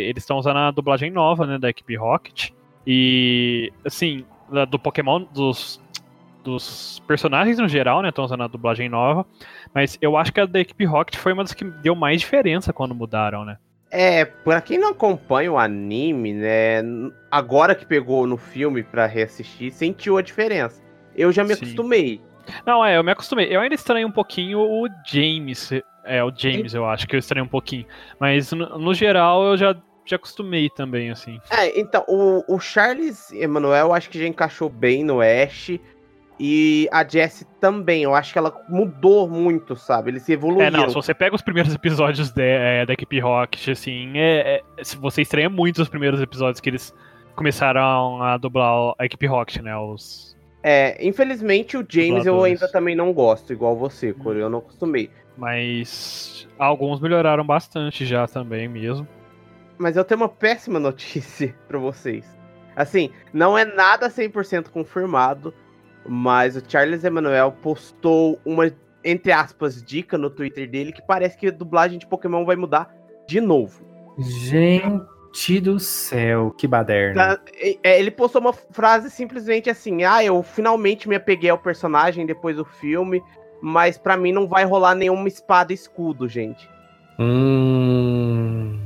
[0.10, 2.51] eles estão usando a dublagem nova, né, da equipe Rocket.
[2.86, 4.25] E, assim,
[4.69, 5.82] do Pokémon, dos,
[6.43, 9.25] dos personagens no geral, né, estão usando a dublagem nova.
[9.73, 12.73] Mas eu acho que a da equipe Rocket foi uma das que deu mais diferença
[12.73, 13.58] quando mudaram, né?
[13.89, 16.82] É, pra quem não acompanha o anime, né,
[17.29, 20.82] agora que pegou no filme pra reassistir, sentiu a diferença.
[21.15, 21.63] Eu já me Sim.
[21.65, 22.21] acostumei.
[22.65, 23.56] Não, é, eu me acostumei.
[23.56, 25.71] Eu ainda estranho um pouquinho o James.
[26.03, 27.86] É, o James, eu acho que eu estranho um pouquinho.
[28.19, 29.75] Mas no, no geral eu já,
[30.06, 31.39] já acostumei também, assim.
[31.49, 35.79] É, então, o, o Charles Emanuel eu acho que já encaixou bem no Ash.
[36.39, 40.10] E a Jessie também, eu acho que ela mudou muito, sabe?
[40.12, 40.72] Eles se É, evoluíram.
[40.72, 44.84] não, se você pega os primeiros episódios de- é, da equipe Rocket, assim, é, é-
[45.00, 46.93] você estranha muito os primeiros episódios que eles
[47.36, 49.76] começaram a dublar a equipe Rocket, né?
[49.78, 54.60] Os, É, infelizmente o James eu ainda também não gosto, igual você, Corey, eu não
[54.60, 55.10] acostumei.
[55.38, 59.08] mas alguns melhoraram bastante já também mesmo.
[59.78, 62.26] Mas eu tenho uma péssima notícia pra vocês.
[62.76, 65.54] Assim, não é nada 100% confirmado,
[66.06, 68.72] mas o Charles Emanuel postou uma,
[69.04, 72.94] entre aspas, dica no Twitter dele que parece que a dublagem de Pokémon vai mudar
[73.28, 73.84] de novo.
[74.18, 77.38] Gente do céu, que baderna.
[77.38, 77.42] Tá?
[77.84, 82.58] É, Ele postou uma frase simplesmente assim: Ah, eu finalmente me apeguei ao personagem depois
[82.58, 83.22] do filme,
[83.62, 86.70] mas pra mim não vai rolar nenhuma espada e escudo, gente.
[87.18, 88.80] Hum.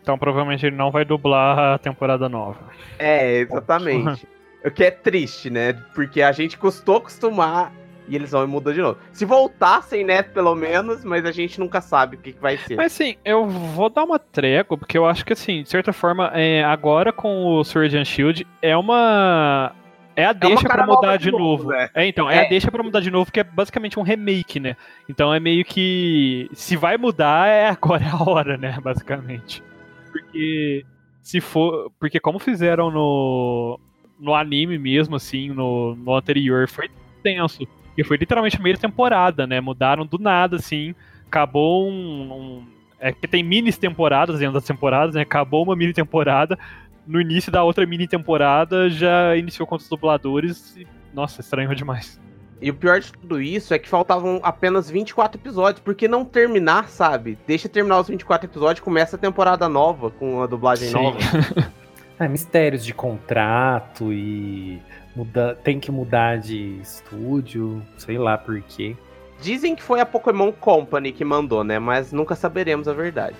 [0.00, 2.58] Então provavelmente ele não vai dublar a temporada nova.
[2.98, 4.26] É, exatamente.
[4.64, 5.72] o que é triste, né?
[5.94, 7.72] Porque a gente custou acostumar
[8.08, 8.98] e eles vão e mudam de novo.
[9.12, 12.76] Se voltassem, né, pelo menos, mas a gente nunca sabe o que, que vai ser.
[12.76, 16.30] Mas assim, eu vou dar uma trégua, porque eu acho que assim, de certa forma,
[16.34, 19.72] é, agora com o Sword and Shield é uma.
[20.14, 21.68] É a deixa cara pra mudar de de novo, novo.
[21.70, 21.88] né?
[21.94, 22.48] É, então, é, a É.
[22.50, 24.76] deixa pra mudar de novo, que é basicamente um remake, né?
[25.08, 26.50] Então é meio que.
[26.52, 28.76] Se vai mudar, é agora é a hora, né?
[28.82, 29.62] Basicamente.
[30.10, 30.84] Porque.
[31.22, 31.90] Se for.
[31.98, 33.80] Porque como fizeram no.
[34.18, 36.88] No anime mesmo, assim, no, no anterior, foi
[37.22, 37.66] tenso.
[37.96, 39.60] E foi literalmente meia temporada, né?
[39.60, 40.94] Mudaram do nada, assim.
[41.26, 42.32] Acabou um.
[42.32, 42.66] um-
[43.00, 45.22] é que tem mini temporadas dentro das temporadas, né?
[45.22, 46.56] Acabou uma mini temporada.
[47.04, 50.76] No início da outra mini temporada já iniciou com os dubladores.
[50.76, 52.20] E, nossa, estranho demais.
[52.60, 56.88] E o pior de tudo isso é que faltavam apenas 24 episódios, porque não terminar,
[56.88, 57.36] sabe?
[57.44, 60.94] Deixa terminar os 24 episódios, começa a temporada nova, com a dublagem Sim.
[60.94, 61.18] nova.
[62.18, 64.80] É, mistérios de contrato e
[65.14, 68.96] muda, tem que mudar de estúdio, sei lá por quê.
[69.40, 71.78] Dizem que foi a Pokémon Company que mandou, né?
[71.78, 73.36] Mas nunca saberemos a verdade.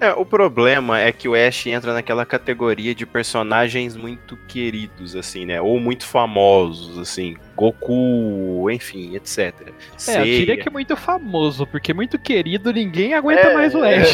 [0.00, 5.46] É, o problema é que o Ash entra naquela categoria de personagens muito queridos, assim,
[5.46, 5.60] né?
[5.60, 7.36] Ou muito famosos, assim.
[7.54, 9.38] Goku, enfim, etc.
[9.38, 10.24] É, eu Seiya.
[10.24, 14.02] diria que é muito famoso, porque muito querido, ninguém aguenta É, mais o é.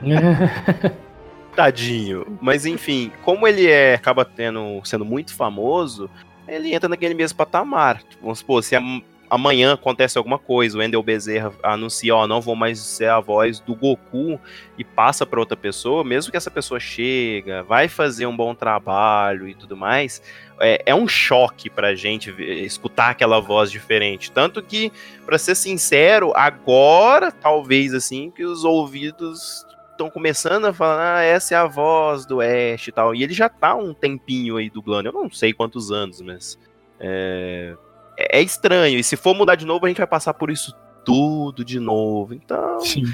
[1.54, 2.38] Tadinho.
[2.40, 6.10] Mas enfim, como ele é, acaba tendo, sendo muito famoso,
[6.46, 8.02] ele entra naquele mesmo patamar.
[8.20, 12.54] Vamos supor, se am- amanhã acontece alguma coisa, o Endel Bezerra anuncia, ó, não vou
[12.54, 14.38] mais ser a voz do Goku
[14.78, 19.48] e passa para outra pessoa, mesmo que essa pessoa chega, vai fazer um bom trabalho
[19.48, 20.22] e tudo mais,
[20.60, 22.30] é, é um choque pra gente
[22.62, 24.30] escutar aquela voz diferente.
[24.30, 24.92] Tanto que,
[25.26, 29.66] pra ser sincero, agora, talvez assim, que os ouvidos
[30.06, 33.14] estão começando a falar, ah, essa é a voz do Ash e tal.
[33.14, 35.08] E ele já tá um tempinho aí dublando.
[35.08, 36.58] Eu não sei quantos anos, mas.
[37.00, 37.74] É,
[38.18, 38.98] é estranho.
[38.98, 42.34] E se for mudar de novo, a gente vai passar por isso tudo de novo.
[42.34, 42.80] Então.
[42.80, 43.04] Sim.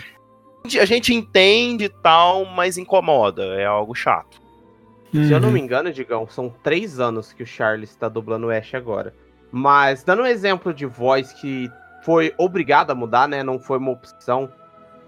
[0.78, 3.42] A gente entende e tal, mas incomoda.
[3.54, 4.40] É algo chato.
[5.10, 5.40] Se eu Uhum.
[5.40, 9.14] não me engano, Digão, são três anos que o Charles está dublando o Ash agora.
[9.50, 11.68] Mas, dando um exemplo de voz que
[12.04, 13.42] foi obrigado a mudar, né?
[13.42, 14.48] Não foi uma opção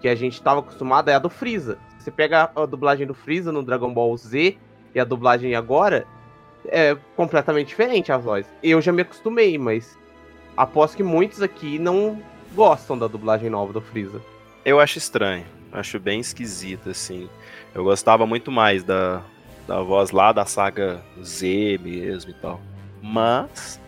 [0.03, 1.77] que a gente estava acostumado, é a do Freeza.
[1.97, 4.57] Você pega a dublagem do Freeza no Dragon Ball Z
[4.93, 6.05] e a dublagem agora,
[6.65, 8.45] é completamente diferente a voz.
[8.61, 9.97] Eu já me acostumei, mas
[10.57, 12.21] aposto que muitos aqui não
[12.53, 14.21] gostam da dublagem nova do Freeza.
[14.65, 15.45] Eu acho estranho.
[15.71, 17.29] Acho bem esquisito, assim.
[17.73, 19.21] Eu gostava muito mais da,
[19.65, 22.59] da voz lá da saga Z mesmo e tal.
[23.01, 23.81] Mas.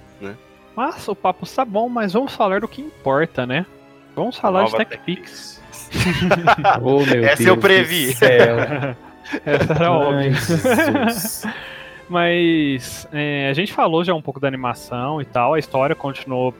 [0.73, 3.65] Mas o papo está bom, mas vamos falar do que importa, né?
[4.15, 5.54] Vamos falar de TechPix.
[6.81, 8.11] Oh, meu Essa Deus eu previ.
[9.45, 10.31] Essa era óbvia.
[12.07, 16.53] Mas é, a gente falou já um pouco da animação e tal, a história continuou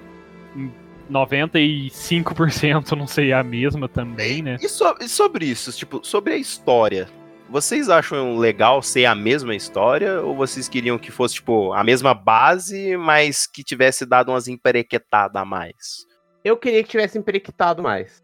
[0.56, 0.72] em
[1.12, 4.58] 95%, não sei, a mesma também, né?
[4.60, 7.08] E, so- e sobre isso, tipo, sobre a história.
[7.48, 10.20] Vocês acham legal ser a mesma história?
[10.20, 15.40] Ou vocês queriam que fosse, tipo, a mesma base, mas que tivesse dado umas emperequetadas
[15.40, 16.06] a mais?
[16.44, 18.24] Eu queria que tivesse emprequitado mais,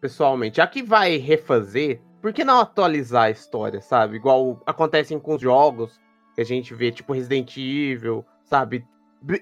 [0.00, 0.56] pessoalmente.
[0.56, 4.16] Já que vai refazer, por que não atualizar a história, sabe?
[4.16, 6.00] Igual acontecem com os jogos
[6.34, 8.84] que a gente vê, tipo Resident Evil, sabe?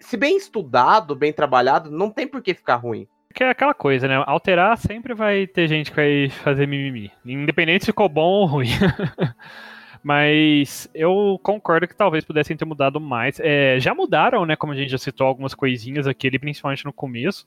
[0.01, 3.07] Se bem estudado, bem trabalhado, não tem por que ficar ruim.
[3.35, 4.23] Que é aquela coisa, né?
[4.27, 7.13] Alterar sempre vai ter gente que vai fazer mimimi.
[7.25, 8.69] Independente se ficou bom ou ruim.
[10.03, 13.39] Mas eu concordo que talvez pudessem ter mudado mais.
[13.41, 14.57] É, já mudaram, né?
[14.57, 17.47] Como a gente já citou algumas coisinhas aqui, principalmente no começo.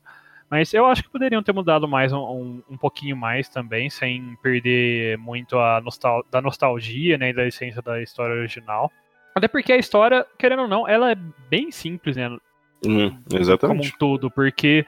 [0.52, 4.38] Mas eu acho que poderiam ter mudado mais um, um, um pouquinho mais também, sem
[4.44, 7.30] perder muito a nostal da nostalgia, né?
[7.30, 8.92] E da essência da história original.
[9.34, 11.16] Até porque a história, querendo ou não, ela é
[11.50, 12.28] bem simples, né?
[12.86, 13.18] Hum,
[13.62, 14.86] como um todo, porque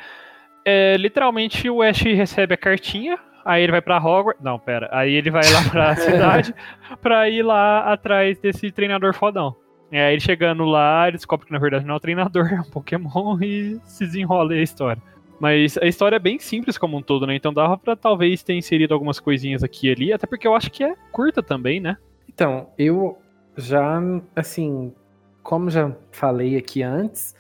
[0.65, 5.13] é, literalmente o Ash recebe a cartinha, aí ele vai pra Hogwarts, não, pera, aí
[5.13, 6.53] ele vai lá pra cidade
[7.01, 9.55] pra ir lá atrás desse treinador fodão.
[9.89, 12.59] E aí ele chegando lá, ele descobre que na verdade não é um treinador, é
[12.59, 15.01] um Pokémon e se desenrola a história.
[15.43, 17.35] Mas a história é bem simples como um todo, né?
[17.35, 20.71] Então dava pra talvez ter inserido algumas coisinhas aqui e ali, até porque eu acho
[20.71, 21.97] que é curta também, né?
[22.29, 23.17] Então, eu
[23.57, 24.01] já,
[24.33, 24.93] assim,
[25.41, 27.35] como já falei aqui antes,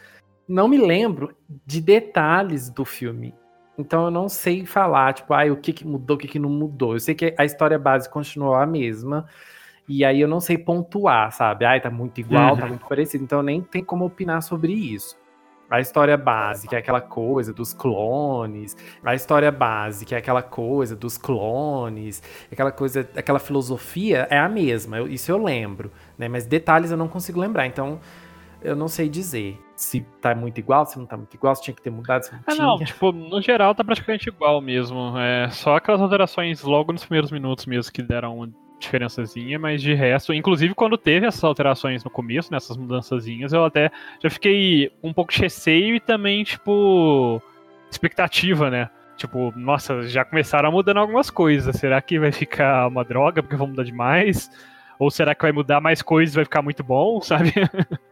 [0.45, 1.33] não me lembro
[1.65, 3.33] de detalhes do filme.
[3.79, 6.49] Então eu não sei falar, tipo, ah, o que, que mudou, o que, que não
[6.49, 6.95] mudou.
[6.95, 9.25] Eu sei que a história base continuou a mesma.
[9.87, 11.63] E aí eu não sei pontuar, sabe?
[11.63, 12.67] Ai, tá muito igual, tá Uhum.
[12.67, 13.23] muito parecido.
[13.23, 15.22] Então nem tem como opinar sobre isso.
[15.75, 18.77] A história base, que é aquela coisa dos clones.
[19.03, 22.21] A história base, que é aquela coisa dos clones.
[22.51, 24.97] Aquela coisa, aquela filosofia é a mesma.
[24.97, 26.27] eu- isso eu lembro, né?
[26.27, 27.65] Mas detalhes eu não consigo lembrar.
[27.65, 27.99] Então
[28.61, 29.59] eu não sei dizer.
[29.75, 32.31] se tá muito igual, se não tá muito igual, se tinha que ter mudado, se
[32.31, 32.65] não Ah, tinha.
[32.65, 35.17] não, tipo, no geral tá praticamente igual mesmo.
[35.17, 38.49] É só aquelas alterações logo nos primeiros minutos mesmo que deram
[38.83, 43.91] diferençazinha, mas de resto, inclusive quando teve essas alterações no começo, nessas mudançazinhas, eu até
[44.21, 47.41] já fiquei um pouco de receio e também, tipo,
[47.89, 48.89] expectativa, né?
[49.15, 51.75] Tipo, nossa, já começaram mudando algumas coisas.
[51.75, 54.49] Será que vai ficar uma droga porque vão mudar demais?
[54.99, 57.53] Ou será que vai mudar mais coisas e vai ficar muito bom, sabe?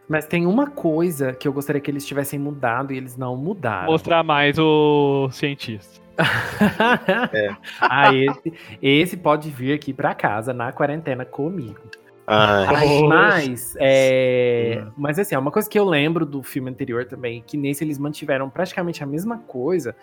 [0.08, 3.90] Mas tem uma coisa que eu gostaria que eles tivessem mudado e eles não mudaram.
[3.90, 6.01] Mostrar mais o cientista.
[7.80, 11.80] ah, esse, esse pode vir aqui pra casa na quarentena comigo.
[12.26, 13.02] Ai.
[13.02, 17.56] Mas, é, mas assim, é uma coisa que eu lembro do filme anterior também, que
[17.56, 19.94] nesse eles mantiveram praticamente a mesma coisa,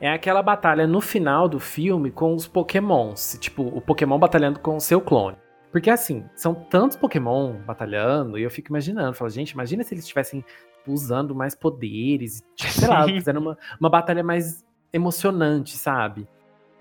[0.00, 4.76] é aquela batalha no final do filme com os pokémons, tipo, o pokémon batalhando com
[4.76, 5.36] o seu clone.
[5.70, 10.04] Porque assim, são tantos pokémon batalhando, e eu fico imaginando, falo, gente, imagina se eles
[10.04, 10.42] estivessem
[10.88, 14.64] usando mais poderes, tipo, sei lá, fazendo uma, uma batalha mais
[14.96, 16.26] emocionante, sabe?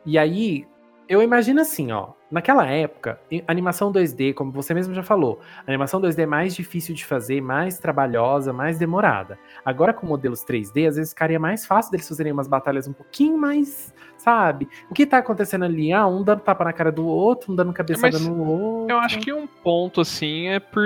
[0.06, 0.68] E aí,
[1.08, 2.14] eu imagino assim, ó.
[2.32, 7.06] Naquela época, animação 2D, como você mesmo já falou, animação 2D é mais difícil de
[7.06, 9.38] fazer, mais trabalhosa, mais demorada.
[9.64, 13.38] Agora com modelos 3D, às vezes ficaria mais fácil deles fazerem umas batalhas um pouquinho
[13.38, 14.68] mais, sabe?
[14.90, 15.92] O que tá acontecendo ali?
[15.94, 18.96] Ah, um dando tapa na cara do outro, um dando cabeçada Mas no outro.
[18.96, 20.84] Eu acho que um ponto, assim, é por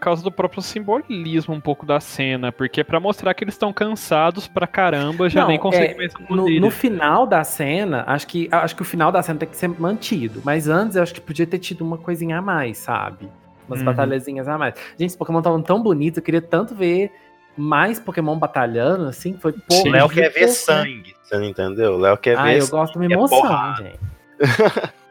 [0.00, 3.72] causa do próprio simbolismo um pouco da cena, porque é pra mostrar que eles estão
[3.72, 8.26] cansados pra caramba, já Não, nem conseguem é, mais No, no final da cena, acho
[8.26, 10.40] que, acho que o final da cena tem que ser mantido.
[10.44, 13.28] Mas antes eu acho que podia ter tido uma coisinha a mais, sabe?
[13.68, 13.86] Umas Uhum.
[13.86, 14.74] batalhazinhas a mais.
[14.98, 17.12] Gente, os Pokémon estavam tão bonitos, eu queria tanto ver
[17.56, 19.36] mais Pokémon batalhando, assim.
[19.38, 19.90] Foi Sim.
[19.90, 20.54] Léo quer ver pouco, né?
[20.54, 21.98] sangue, você não entendeu?
[21.98, 24.00] Léo quer Ah, ver eu gosto de uma é emoção, gente.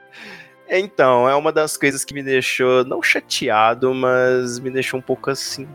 [0.73, 5.29] Então, é uma das coisas que me deixou, não chateado, mas me deixou um pouco
[5.29, 5.67] assim,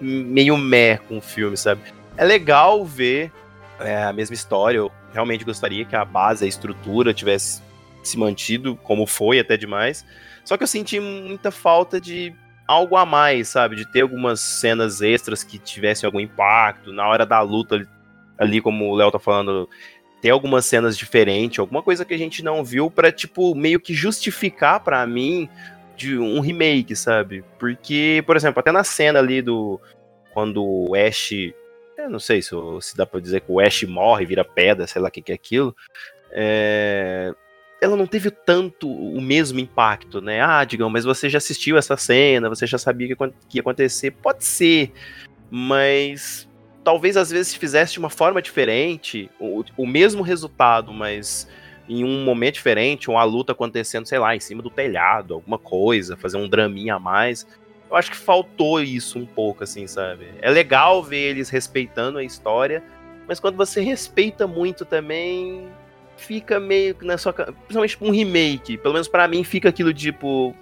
[0.00, 1.80] meio meh com o filme, sabe?
[2.16, 3.30] É legal ver
[3.78, 7.62] é, a mesma história, eu realmente gostaria que a base, a estrutura tivesse
[8.02, 10.04] se mantido, como foi até demais,
[10.44, 12.34] só que eu senti muita falta de
[12.72, 13.76] algo a mais, sabe?
[13.76, 17.86] De ter algumas cenas extras que tivessem algum impacto, na hora da luta
[18.38, 19.68] ali, como o Léo tá falando,
[20.20, 23.94] ter algumas cenas diferentes, alguma coisa que a gente não viu pra, tipo, meio que
[23.94, 25.48] justificar pra mim
[25.96, 27.44] de um remake, sabe?
[27.58, 29.80] Porque, por exemplo, até na cena ali do.
[30.32, 31.32] Quando o Ash.
[31.96, 32.50] Eu não sei se,
[32.80, 35.30] se dá pra dizer que o Ash morre, vira pedra, sei lá o que, que
[35.30, 35.76] é aquilo.
[36.30, 37.32] É,
[37.82, 40.40] ela não teve tanto o mesmo impacto, né?
[40.40, 43.24] Ah, Digão, mas você já assistiu essa cena, você já sabia que,
[43.54, 44.12] ia acontecer.
[44.12, 44.92] Pode ser,
[45.50, 46.48] mas
[46.84, 51.48] talvez às vezes se fizesse de uma forma diferente, o, o mesmo resultado, mas
[51.88, 55.58] em um momento diferente, ou a luta acontecendo, sei lá, em cima do telhado, alguma
[55.58, 57.44] coisa, fazer um draminha a mais.
[57.90, 60.28] Eu acho que faltou isso um pouco, assim, sabe?
[60.40, 62.80] É legal ver eles respeitando a história,
[63.26, 65.68] mas quando você respeita muito também,
[66.22, 67.32] fica meio que na sua.
[67.32, 68.78] Principalmente um remake.
[68.78, 70.54] Pelo menos pra mim fica aquilo tipo.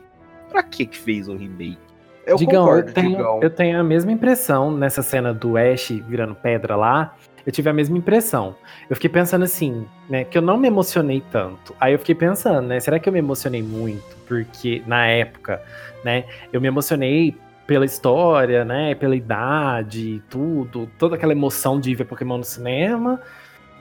[0.49, 1.79] Pra que que fez um remake?
[2.27, 3.41] Eu Digão, concordo, eu, tenho, Digão.
[3.43, 7.15] eu tenho a mesma impressão nessa cena do Ash virando pedra lá.
[7.47, 8.55] Eu tive a mesma impressão.
[8.89, 10.25] Eu fiquei pensando assim, né?
[10.25, 11.75] Que eu não me emocionei tanto.
[11.81, 12.79] Aí eu fiquei pensando, né?
[12.79, 14.17] Será que eu me emocionei muito?
[14.27, 15.63] Porque na época,
[16.05, 16.25] né?
[16.53, 17.35] Eu me emocionei
[17.67, 18.95] pela história, né?
[18.95, 23.21] Pela idade, tudo, toda aquela emoção de ver Pokémon no cinema.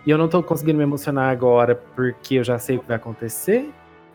[0.06, 2.95] E eu não tô conseguindo me emocionar agora porque eu já sei o que vai
[2.97, 3.70] acontecer.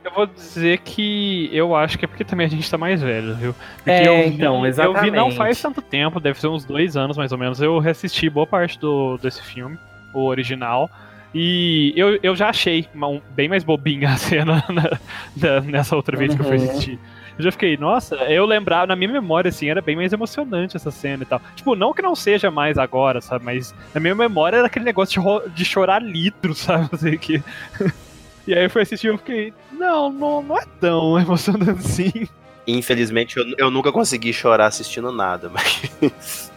[0.05, 3.35] Eu vou dizer que eu acho que é porque também a gente tá mais velho,
[3.37, 3.55] viu?
[3.77, 5.37] Porque É, eu vi, então, Eu vi não exatamente.
[5.37, 7.61] faz tanto tempo, deve ser uns dois anos mais ou menos.
[7.61, 9.79] Eu reassisti boa parte do, desse filme,
[10.13, 10.91] o original.
[11.35, 12.87] E eu, eu já achei
[13.31, 14.99] bem mais bobinha a cena na-
[15.37, 16.65] na- nessa outra vez que eu fui Uhum.
[16.65, 16.99] assistir.
[17.37, 20.91] Eu já fiquei, nossa, eu lembrava, na minha memória, assim, era bem mais emocionante essa
[20.91, 21.41] cena e tal.
[21.57, 23.45] Tipo, não que não seja mais agora, sabe?
[23.45, 26.89] Mas na minha memória era aquele negócio de, de chorar litros, sabe?
[26.93, 27.43] Assim, que...
[28.47, 32.29] E aí eu fui assistir e eu fiquei, não, não, não é tão emocionante assim.
[32.67, 36.53] Infelizmente, eu, eu nunca consegui chorar assistindo nada, mas.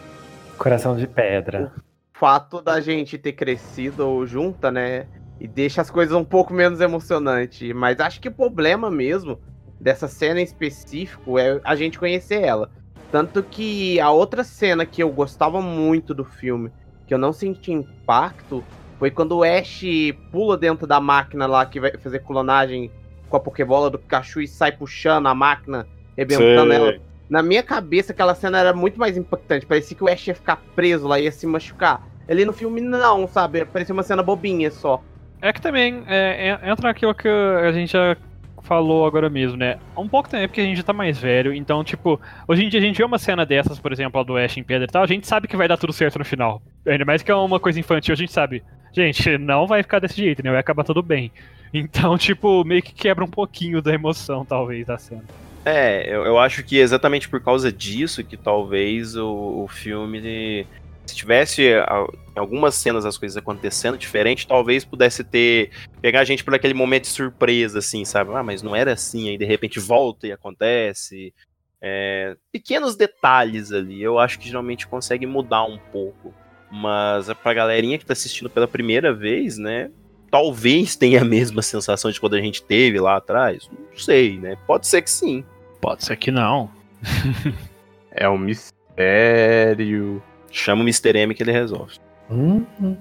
[0.58, 1.72] Coração de pedra.
[2.12, 5.06] fato da gente ter crescido junta, né?
[5.40, 7.72] E deixa as coisas um pouco menos emocionantes.
[7.74, 9.40] Mas acho que o problema mesmo
[9.80, 12.70] dessa cena em específico é a gente conhecer ela.
[13.10, 16.70] Tanto que a outra cena que eu gostava muito do filme,
[17.06, 18.62] que eu não senti impacto,
[18.98, 19.82] foi quando o Ash
[20.30, 22.90] pula dentro da máquina lá que vai fazer clonagem
[23.28, 26.98] com a Pokébola do Pikachu e sai puxando a máquina, rebentando ela.
[27.30, 29.66] Na minha cabeça, aquela cena era muito mais impactante.
[29.66, 32.06] Parecia que o Ash ia ficar preso lá, ia se machucar.
[32.28, 33.64] Ali no filme, não, sabe?
[33.64, 35.02] Parecia uma cena bobinha só.
[35.40, 38.16] É que também é, entra naquilo que a gente já
[38.62, 39.78] falou agora mesmo, né?
[39.96, 42.82] Um pouco também porque a gente tá mais velho, então, tipo, hoje em dia a
[42.82, 45.06] gente vê uma cena dessas, por exemplo, a do Ash em pedra e tal, a
[45.06, 46.62] gente sabe que vai dar tudo certo no final.
[46.86, 48.62] Ainda mais que é uma coisa infantil, a gente sabe.
[48.92, 50.50] Gente, não vai ficar desse jeito, né?
[50.50, 51.30] Vai acabar tudo bem.
[51.72, 55.24] Então, tipo, meio que quebra um pouquinho da emoção, talvez, da cena.
[55.64, 60.66] É, eu, eu acho que exatamente por causa disso que talvez o, o filme
[61.08, 66.44] se tivesse em algumas cenas as coisas acontecendo diferente, talvez pudesse ter pegar a gente
[66.44, 68.30] por aquele momento de surpresa, assim, sabe?
[68.34, 71.32] Ah, mas não era assim, aí de repente volta e acontece.
[71.80, 76.34] É, pequenos detalhes ali, eu acho que geralmente consegue mudar um pouco.
[76.70, 79.90] Mas pra galerinha que tá assistindo pela primeira vez, né?
[80.30, 83.68] Talvez tenha a mesma sensação de quando a gente teve lá atrás.
[83.70, 84.56] Não sei, né?
[84.66, 85.42] Pode ser que sim.
[85.80, 86.70] Pode ser que não.
[88.12, 90.22] é um mistério.
[90.58, 91.16] Chama o Mr.
[91.16, 91.98] M que ele resolve.
[92.28, 92.96] Uhum.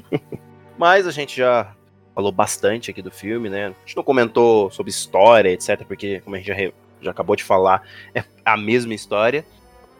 [0.78, 1.74] Mas a gente já
[2.14, 3.66] falou bastante aqui do filme, né?
[3.66, 7.44] A gente não comentou sobre história, etc, porque, como a gente já, já acabou de
[7.44, 7.82] falar,
[8.14, 9.44] é a mesma história.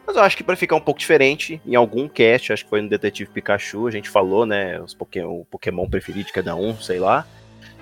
[0.05, 2.81] Mas eu acho que para ficar um pouco diferente, em algum cast, acho que foi
[2.81, 6.77] no Detetive Pikachu, a gente falou, né, os Pokémon, o Pokémon preferido de cada um,
[6.77, 7.25] sei lá.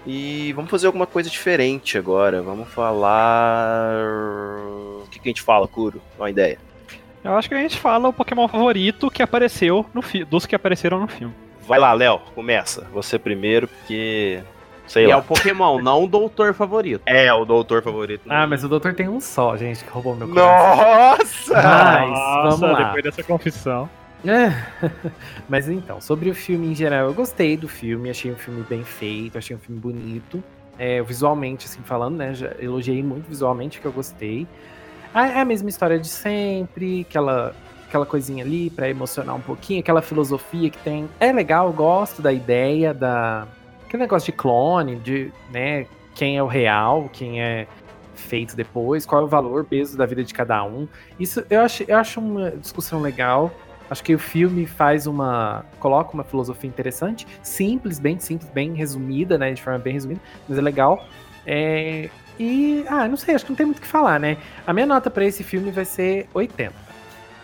[0.05, 2.41] E vamos fazer alguma coisa diferente agora.
[2.41, 3.93] Vamos falar.
[5.03, 6.01] O que, que a gente fala, Kuro?
[6.17, 6.57] Uma ideia.
[7.23, 10.23] Eu acho que a gente fala o Pokémon favorito que apareceu no fi...
[10.23, 11.33] dos que apareceram no filme.
[11.67, 12.87] Vai lá, Léo, começa.
[12.93, 14.41] Você primeiro, porque.
[14.87, 15.13] Sei e lá.
[15.13, 17.03] é o Pokémon, não o doutor favorito.
[17.05, 18.23] É, o doutor favorito.
[18.27, 20.75] Ah, mas o doutor tem um só, gente, que roubou meu coração.
[20.75, 21.53] Nossa!
[21.53, 22.83] Mas, Nossa, vamos lá.
[22.83, 23.89] depois dessa confissão.
[24.25, 24.53] É.
[25.49, 28.83] Mas então, sobre o filme em geral, eu gostei do filme, achei um filme bem
[28.83, 30.43] feito, achei um filme bonito.
[30.77, 32.33] É, visualmente, assim, falando, né?
[32.33, 34.47] Já elogiei muito visualmente, que eu gostei.
[35.13, 37.53] Ah, é a mesma história de sempre, aquela,
[37.87, 41.09] aquela coisinha ali para emocionar um pouquinho, aquela filosofia que tem.
[41.19, 43.45] É legal, gosto da ideia, da.
[43.85, 45.85] Aquele negócio de clone, de, né?
[46.15, 47.67] Quem é o real, quem é
[48.15, 50.87] feito depois, qual é o valor, peso da vida de cada um.
[51.19, 53.51] Isso eu acho, eu acho uma discussão legal.
[53.89, 55.65] Acho que o filme faz uma.
[55.77, 59.51] coloca uma filosofia interessante, simples, bem simples, bem resumida, né?
[59.51, 61.05] De forma bem resumida, mas é legal.
[61.45, 62.09] É,
[62.39, 62.83] e.
[62.87, 64.37] Ah, não sei, acho que não tem muito o que falar, né?
[64.65, 66.91] A minha nota para esse filme vai ser 80.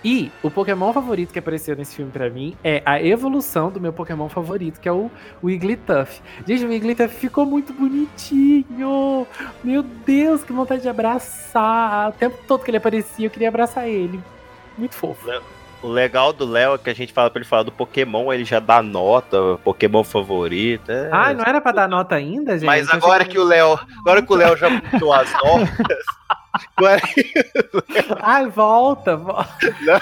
[0.04, 3.92] E o Pokémon favorito que apareceu nesse filme para mim é a evolução do meu
[3.92, 5.10] Pokémon favorito, que é o
[5.44, 6.22] Wigglytuff.
[6.48, 9.28] Gente, o Wigglytuff ficou muito bonitinho.
[9.64, 12.10] Meu Deus, que vontade de abraçar.
[12.10, 14.22] O tempo todo que ele aparecia, eu queria abraçar ele.
[14.78, 15.26] Muito fofo.
[15.82, 18.44] O legal do Léo é que a gente fala pra ele falar do Pokémon, ele
[18.44, 20.92] já dá nota, Pokémon favorito.
[20.92, 21.10] É...
[21.12, 22.66] Ah, não era pra dar nota ainda, gente?
[22.66, 23.80] Mas agora que o Léo.
[24.00, 26.06] Agora que o Léo já puxou as notas.
[26.76, 27.02] agora...
[28.22, 29.76] Ai, volta, volta.
[29.82, 30.00] Não,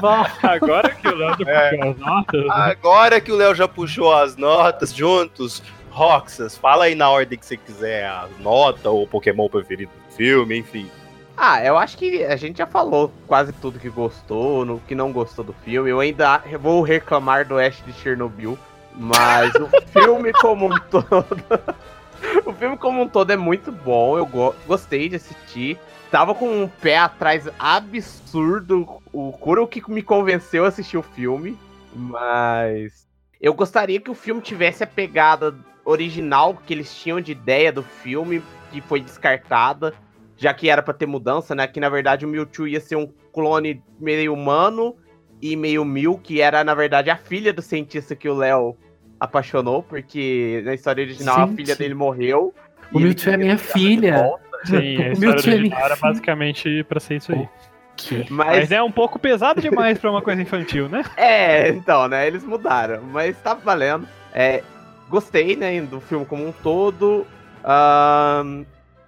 [0.00, 0.38] volta.
[0.42, 1.70] Agora que o Léo já É.
[1.76, 2.44] puxou as notas.
[2.50, 7.44] Agora que o Léo já puxou as notas juntos, Roxas, fala aí na ordem que
[7.44, 10.88] você quiser, a nota ou o Pokémon preferido do filme, enfim.
[11.36, 15.12] Ah, eu acho que a gente já falou quase tudo que gostou, no que não
[15.12, 15.90] gostou do filme.
[15.90, 18.58] Eu ainda vou reclamar do Ash de Chernobyl,
[18.94, 21.42] mas o filme como um todo.
[22.44, 25.78] o filme como um todo é muito bom, eu go gostei de assistir.
[26.10, 29.00] Tava com um pé atrás absurdo.
[29.12, 31.58] O Kuro que me convenceu a assistir o filme,
[31.94, 33.06] mas
[33.40, 35.54] eu gostaria que o filme tivesse a pegada
[35.84, 39.94] original que eles tinham de ideia do filme, que foi descartada
[40.42, 41.68] já que era pra ter mudança, né?
[41.68, 44.96] Que na verdade o Mewtwo ia ser um clone meio humano
[45.40, 48.76] e meio Mew, que era na verdade a filha do cientista que o Léo
[49.20, 51.56] apaixonou, porque na história original a Gente.
[51.56, 52.52] filha dele morreu.
[52.92, 54.32] O Mewtwo é minha filha.
[54.64, 57.48] Sim, a O história Mewtwo é original era basicamente pra ser isso aí.
[57.96, 58.26] Que?
[58.28, 61.04] Mas, Mas é um pouco pesado demais pra uma coisa infantil, né?
[61.16, 62.26] é, então, né?
[62.26, 64.08] Eles mudaram, mas tá valendo.
[64.34, 64.64] É,
[65.08, 67.24] gostei, né, do filme como um todo.
[67.64, 68.64] Ahn,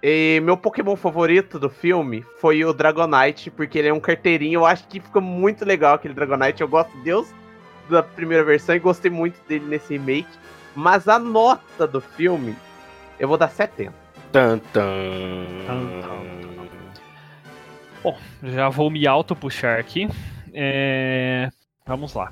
[0.07, 4.59] e meu Pokémon favorito do filme foi o Dragonite, porque ele é um carteirinho.
[4.59, 6.61] Eu acho que fica muito legal aquele Dragonite.
[6.61, 7.33] Eu gosto de Deus
[7.89, 10.29] da primeira versão e gostei muito dele nesse remake.
[10.75, 12.55] Mas a nota do filme,
[13.19, 13.91] eu vou dar 70.
[14.31, 14.83] Tan, tan.
[15.65, 16.03] Tan,
[18.03, 20.07] Bom, já vou me auto-puxar aqui.
[20.53, 21.49] É,
[21.87, 22.31] Vamos lá.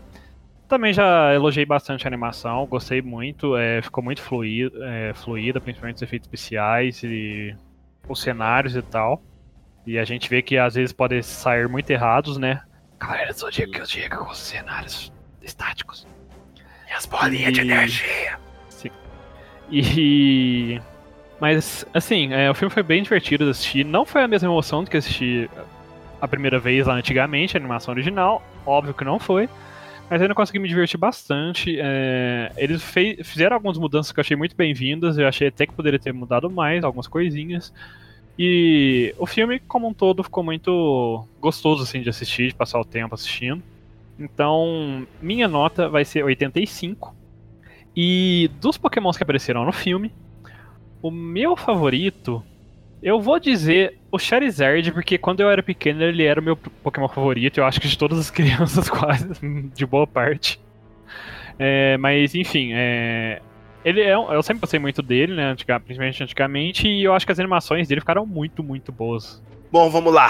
[0.68, 5.98] Também já elogiei bastante a animação, gostei muito, é, ficou muito fluida, é, fluida, principalmente
[5.98, 7.56] os efeitos especiais e
[8.08, 9.22] os cenários e tal.
[9.86, 12.62] E a gente vê que às vezes podem sair muito errados, né?
[13.00, 15.12] Galera do Zodíaco que eu digo com os cenários
[15.42, 16.08] estáticos.
[16.90, 18.40] E as bolinhas de energia.
[18.70, 18.92] Sim.
[19.70, 20.82] E.
[21.40, 23.84] Mas, assim, é, o filme foi bem divertido de assistir.
[23.84, 25.50] Não foi a mesma emoção do que assistir
[26.22, 28.42] a primeira vez lá antigamente, a animação original.
[28.66, 29.50] Óbvio que não foi.
[30.14, 31.76] Mas ainda consegui me divertir bastante.
[31.80, 35.18] É, eles fei- fizeram algumas mudanças que eu achei muito bem-vindas.
[35.18, 37.74] Eu achei até que poderia ter mudado mais, algumas coisinhas.
[38.38, 42.86] E o filme, como um todo, ficou muito gostoso assim, de assistir, de passar o
[42.86, 43.64] tempo assistindo.
[44.20, 47.16] Então, minha nota vai ser 85.
[47.98, 50.12] E dos pokémons que apareceram no filme,
[51.02, 52.44] o meu favorito,
[53.02, 57.08] eu vou dizer o Charizard, porque quando eu era pequeno ele era o meu Pokémon
[57.08, 59.28] favorito, eu acho que de todas as crianças quase,
[59.74, 60.62] de boa parte.
[61.58, 63.42] É, mas enfim, é,
[63.84, 67.40] ele é, eu sempre gostei muito dele, né, principalmente antigamente, e eu acho que as
[67.40, 69.42] animações dele ficaram muito, muito boas.
[69.72, 70.30] Bom, vamos lá.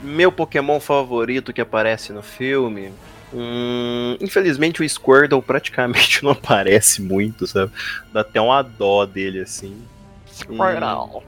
[0.00, 2.90] Meu Pokémon favorito que aparece no filme.
[3.32, 7.70] Hum, infelizmente o Squirtle praticamente não aparece muito, sabe?
[8.12, 9.80] Dá até uma dó dele assim.
[10.26, 11.22] Squirtle.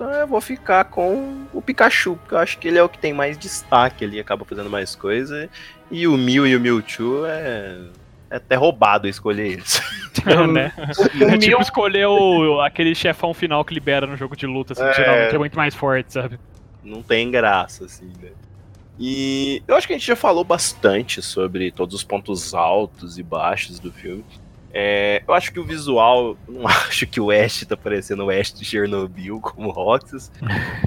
[0.00, 2.98] Então eu vou ficar com o Pikachu, porque eu acho que ele é o que
[2.98, 5.46] tem mais destaque ali, acaba fazendo mais coisa.
[5.90, 7.82] E o Mew e o Mewtwo é,
[8.30, 9.78] é até roubado escolher eles.
[10.50, 10.72] né?
[11.20, 14.94] É tipo escolher o, aquele chefão final que libera no jogo de luta, assim, É.
[14.94, 16.40] geralmente é muito mais forte, sabe?
[16.82, 18.30] não tem graça, assim, né?
[18.98, 23.22] E eu acho que a gente já falou bastante sobre todos os pontos altos e
[23.22, 24.24] baixos do filme.
[24.72, 28.52] É, eu acho que o visual, não acho que o Ash tá parecendo o Ash
[28.52, 30.30] de Chernobyl como Roxas.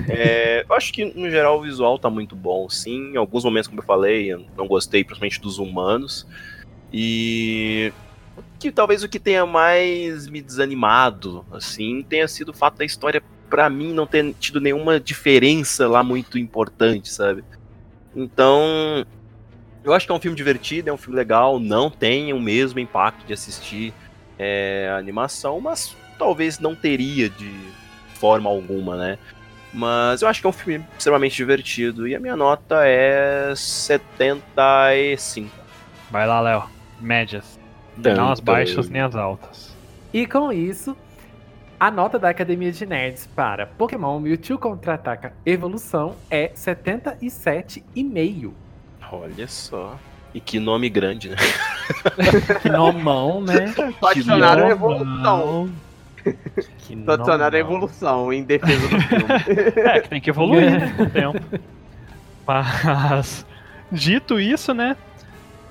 [0.10, 3.14] É, eu acho que, no geral, o visual tá muito bom, sim.
[3.14, 6.28] Em alguns momentos, como eu falei, eu não gostei, principalmente dos humanos.
[6.92, 7.92] E
[8.60, 13.24] que talvez o que tenha mais me desanimado, assim, tenha sido o fato da história
[13.50, 17.44] pra mim não ter tido nenhuma diferença lá muito importante, sabe?
[18.16, 19.06] Então,
[19.84, 22.80] eu acho que é um filme divertido, é um filme legal, não tem o mesmo
[22.80, 23.94] impacto de assistir
[24.40, 27.52] é, a animação, mas talvez não teria de
[28.16, 29.18] forma alguma, né?
[29.74, 35.50] Mas eu acho que é um filme extremamente divertido e a minha nota é 75.
[36.12, 36.64] Vai lá, Léo.
[37.02, 37.60] Médias.
[38.02, 39.76] Tum, Não as baixas nem as altas.
[40.14, 40.96] E com isso,
[41.80, 48.52] a nota da Academia de Nerds para Pokémon Mewtwo Contra-Ataca Evolução é 77,5.
[49.14, 50.00] Olha só.
[50.34, 51.36] E que nome grande, né?
[52.64, 53.68] Que nomão, né?
[54.00, 55.70] Só adicionaram evolução.
[56.80, 59.26] Que Só adicionaram evolução em defesa do filme.
[59.78, 61.40] É, que tem que evoluir né, com o tempo.
[62.48, 63.46] Mas,
[63.92, 64.98] dito isso, né?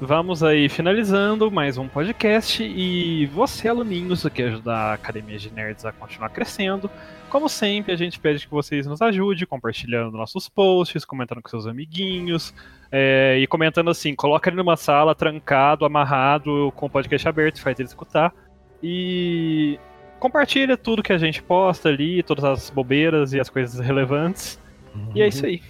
[0.05, 2.61] Vamos aí finalizando mais um podcast.
[2.61, 6.91] E você, aluninho, você quer ajudar a Academia de Nerds a continuar crescendo.
[7.31, 11.69] Como sempre, a gente pede que vocês nos ajudem compartilhando nossos posts, comentando com seus
[11.69, 12.53] amiguinhos.
[12.91, 17.79] é, e comentando assim, coloca ele numa sala, trancado, amarrado, com o podcast aberto, faz
[17.79, 18.35] ele escutar.
[18.83, 19.79] E
[20.19, 24.61] compartilha tudo que a gente posta ali, todas as bobeiras e as coisas relevantes.
[25.15, 25.63] E é isso aí.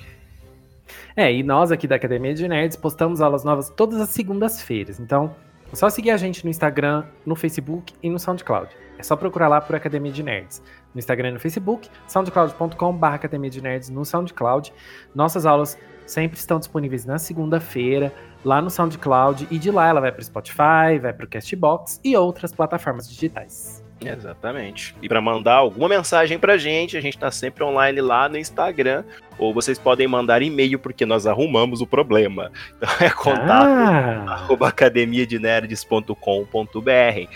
[1.16, 4.99] É, e nós aqui da Academia de Nerds postamos aulas novas todas as segundas-feiras.
[4.99, 5.34] Então,
[5.72, 8.68] é só seguir a gente no Instagram, no Facebook e no SoundCloud.
[8.99, 10.62] É só procurar lá por Academia de Nerds.
[10.95, 14.72] No Instagram e no Facebook, soundcloud.com.br Academia de Nerds no SoundCloud.
[15.14, 18.12] Nossas aulas sempre estão disponíveis na segunda-feira,
[18.45, 22.01] lá no SoundCloud, e de lá ela vai para o Spotify, vai para o Castbox
[22.05, 23.82] e outras plataformas digitais.
[24.09, 24.94] Exatamente.
[25.03, 29.05] E para mandar alguma mensagem pra gente, a gente tá sempre online lá no Instagram,
[29.38, 32.50] ou vocês podem mandar e-mail porque nós arrumamos o problema.
[32.76, 37.30] Então é contato Ah, academiadenerds.com.br.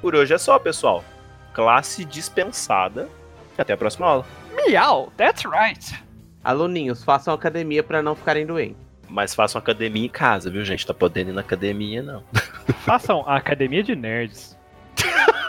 [0.00, 1.04] Por hoje é só, pessoal.
[1.52, 3.08] Classe dispensada.
[3.56, 4.24] Até a próxima aula.
[4.54, 5.94] Meow, that's right.
[6.42, 8.76] Aluninhos, façam academia pra não ficarem doentes.
[9.08, 10.86] Mas façam academia em casa, viu, gente?
[10.86, 12.24] Tá podendo ir na academia, não.
[12.84, 14.56] Façam a Academia de Nerds.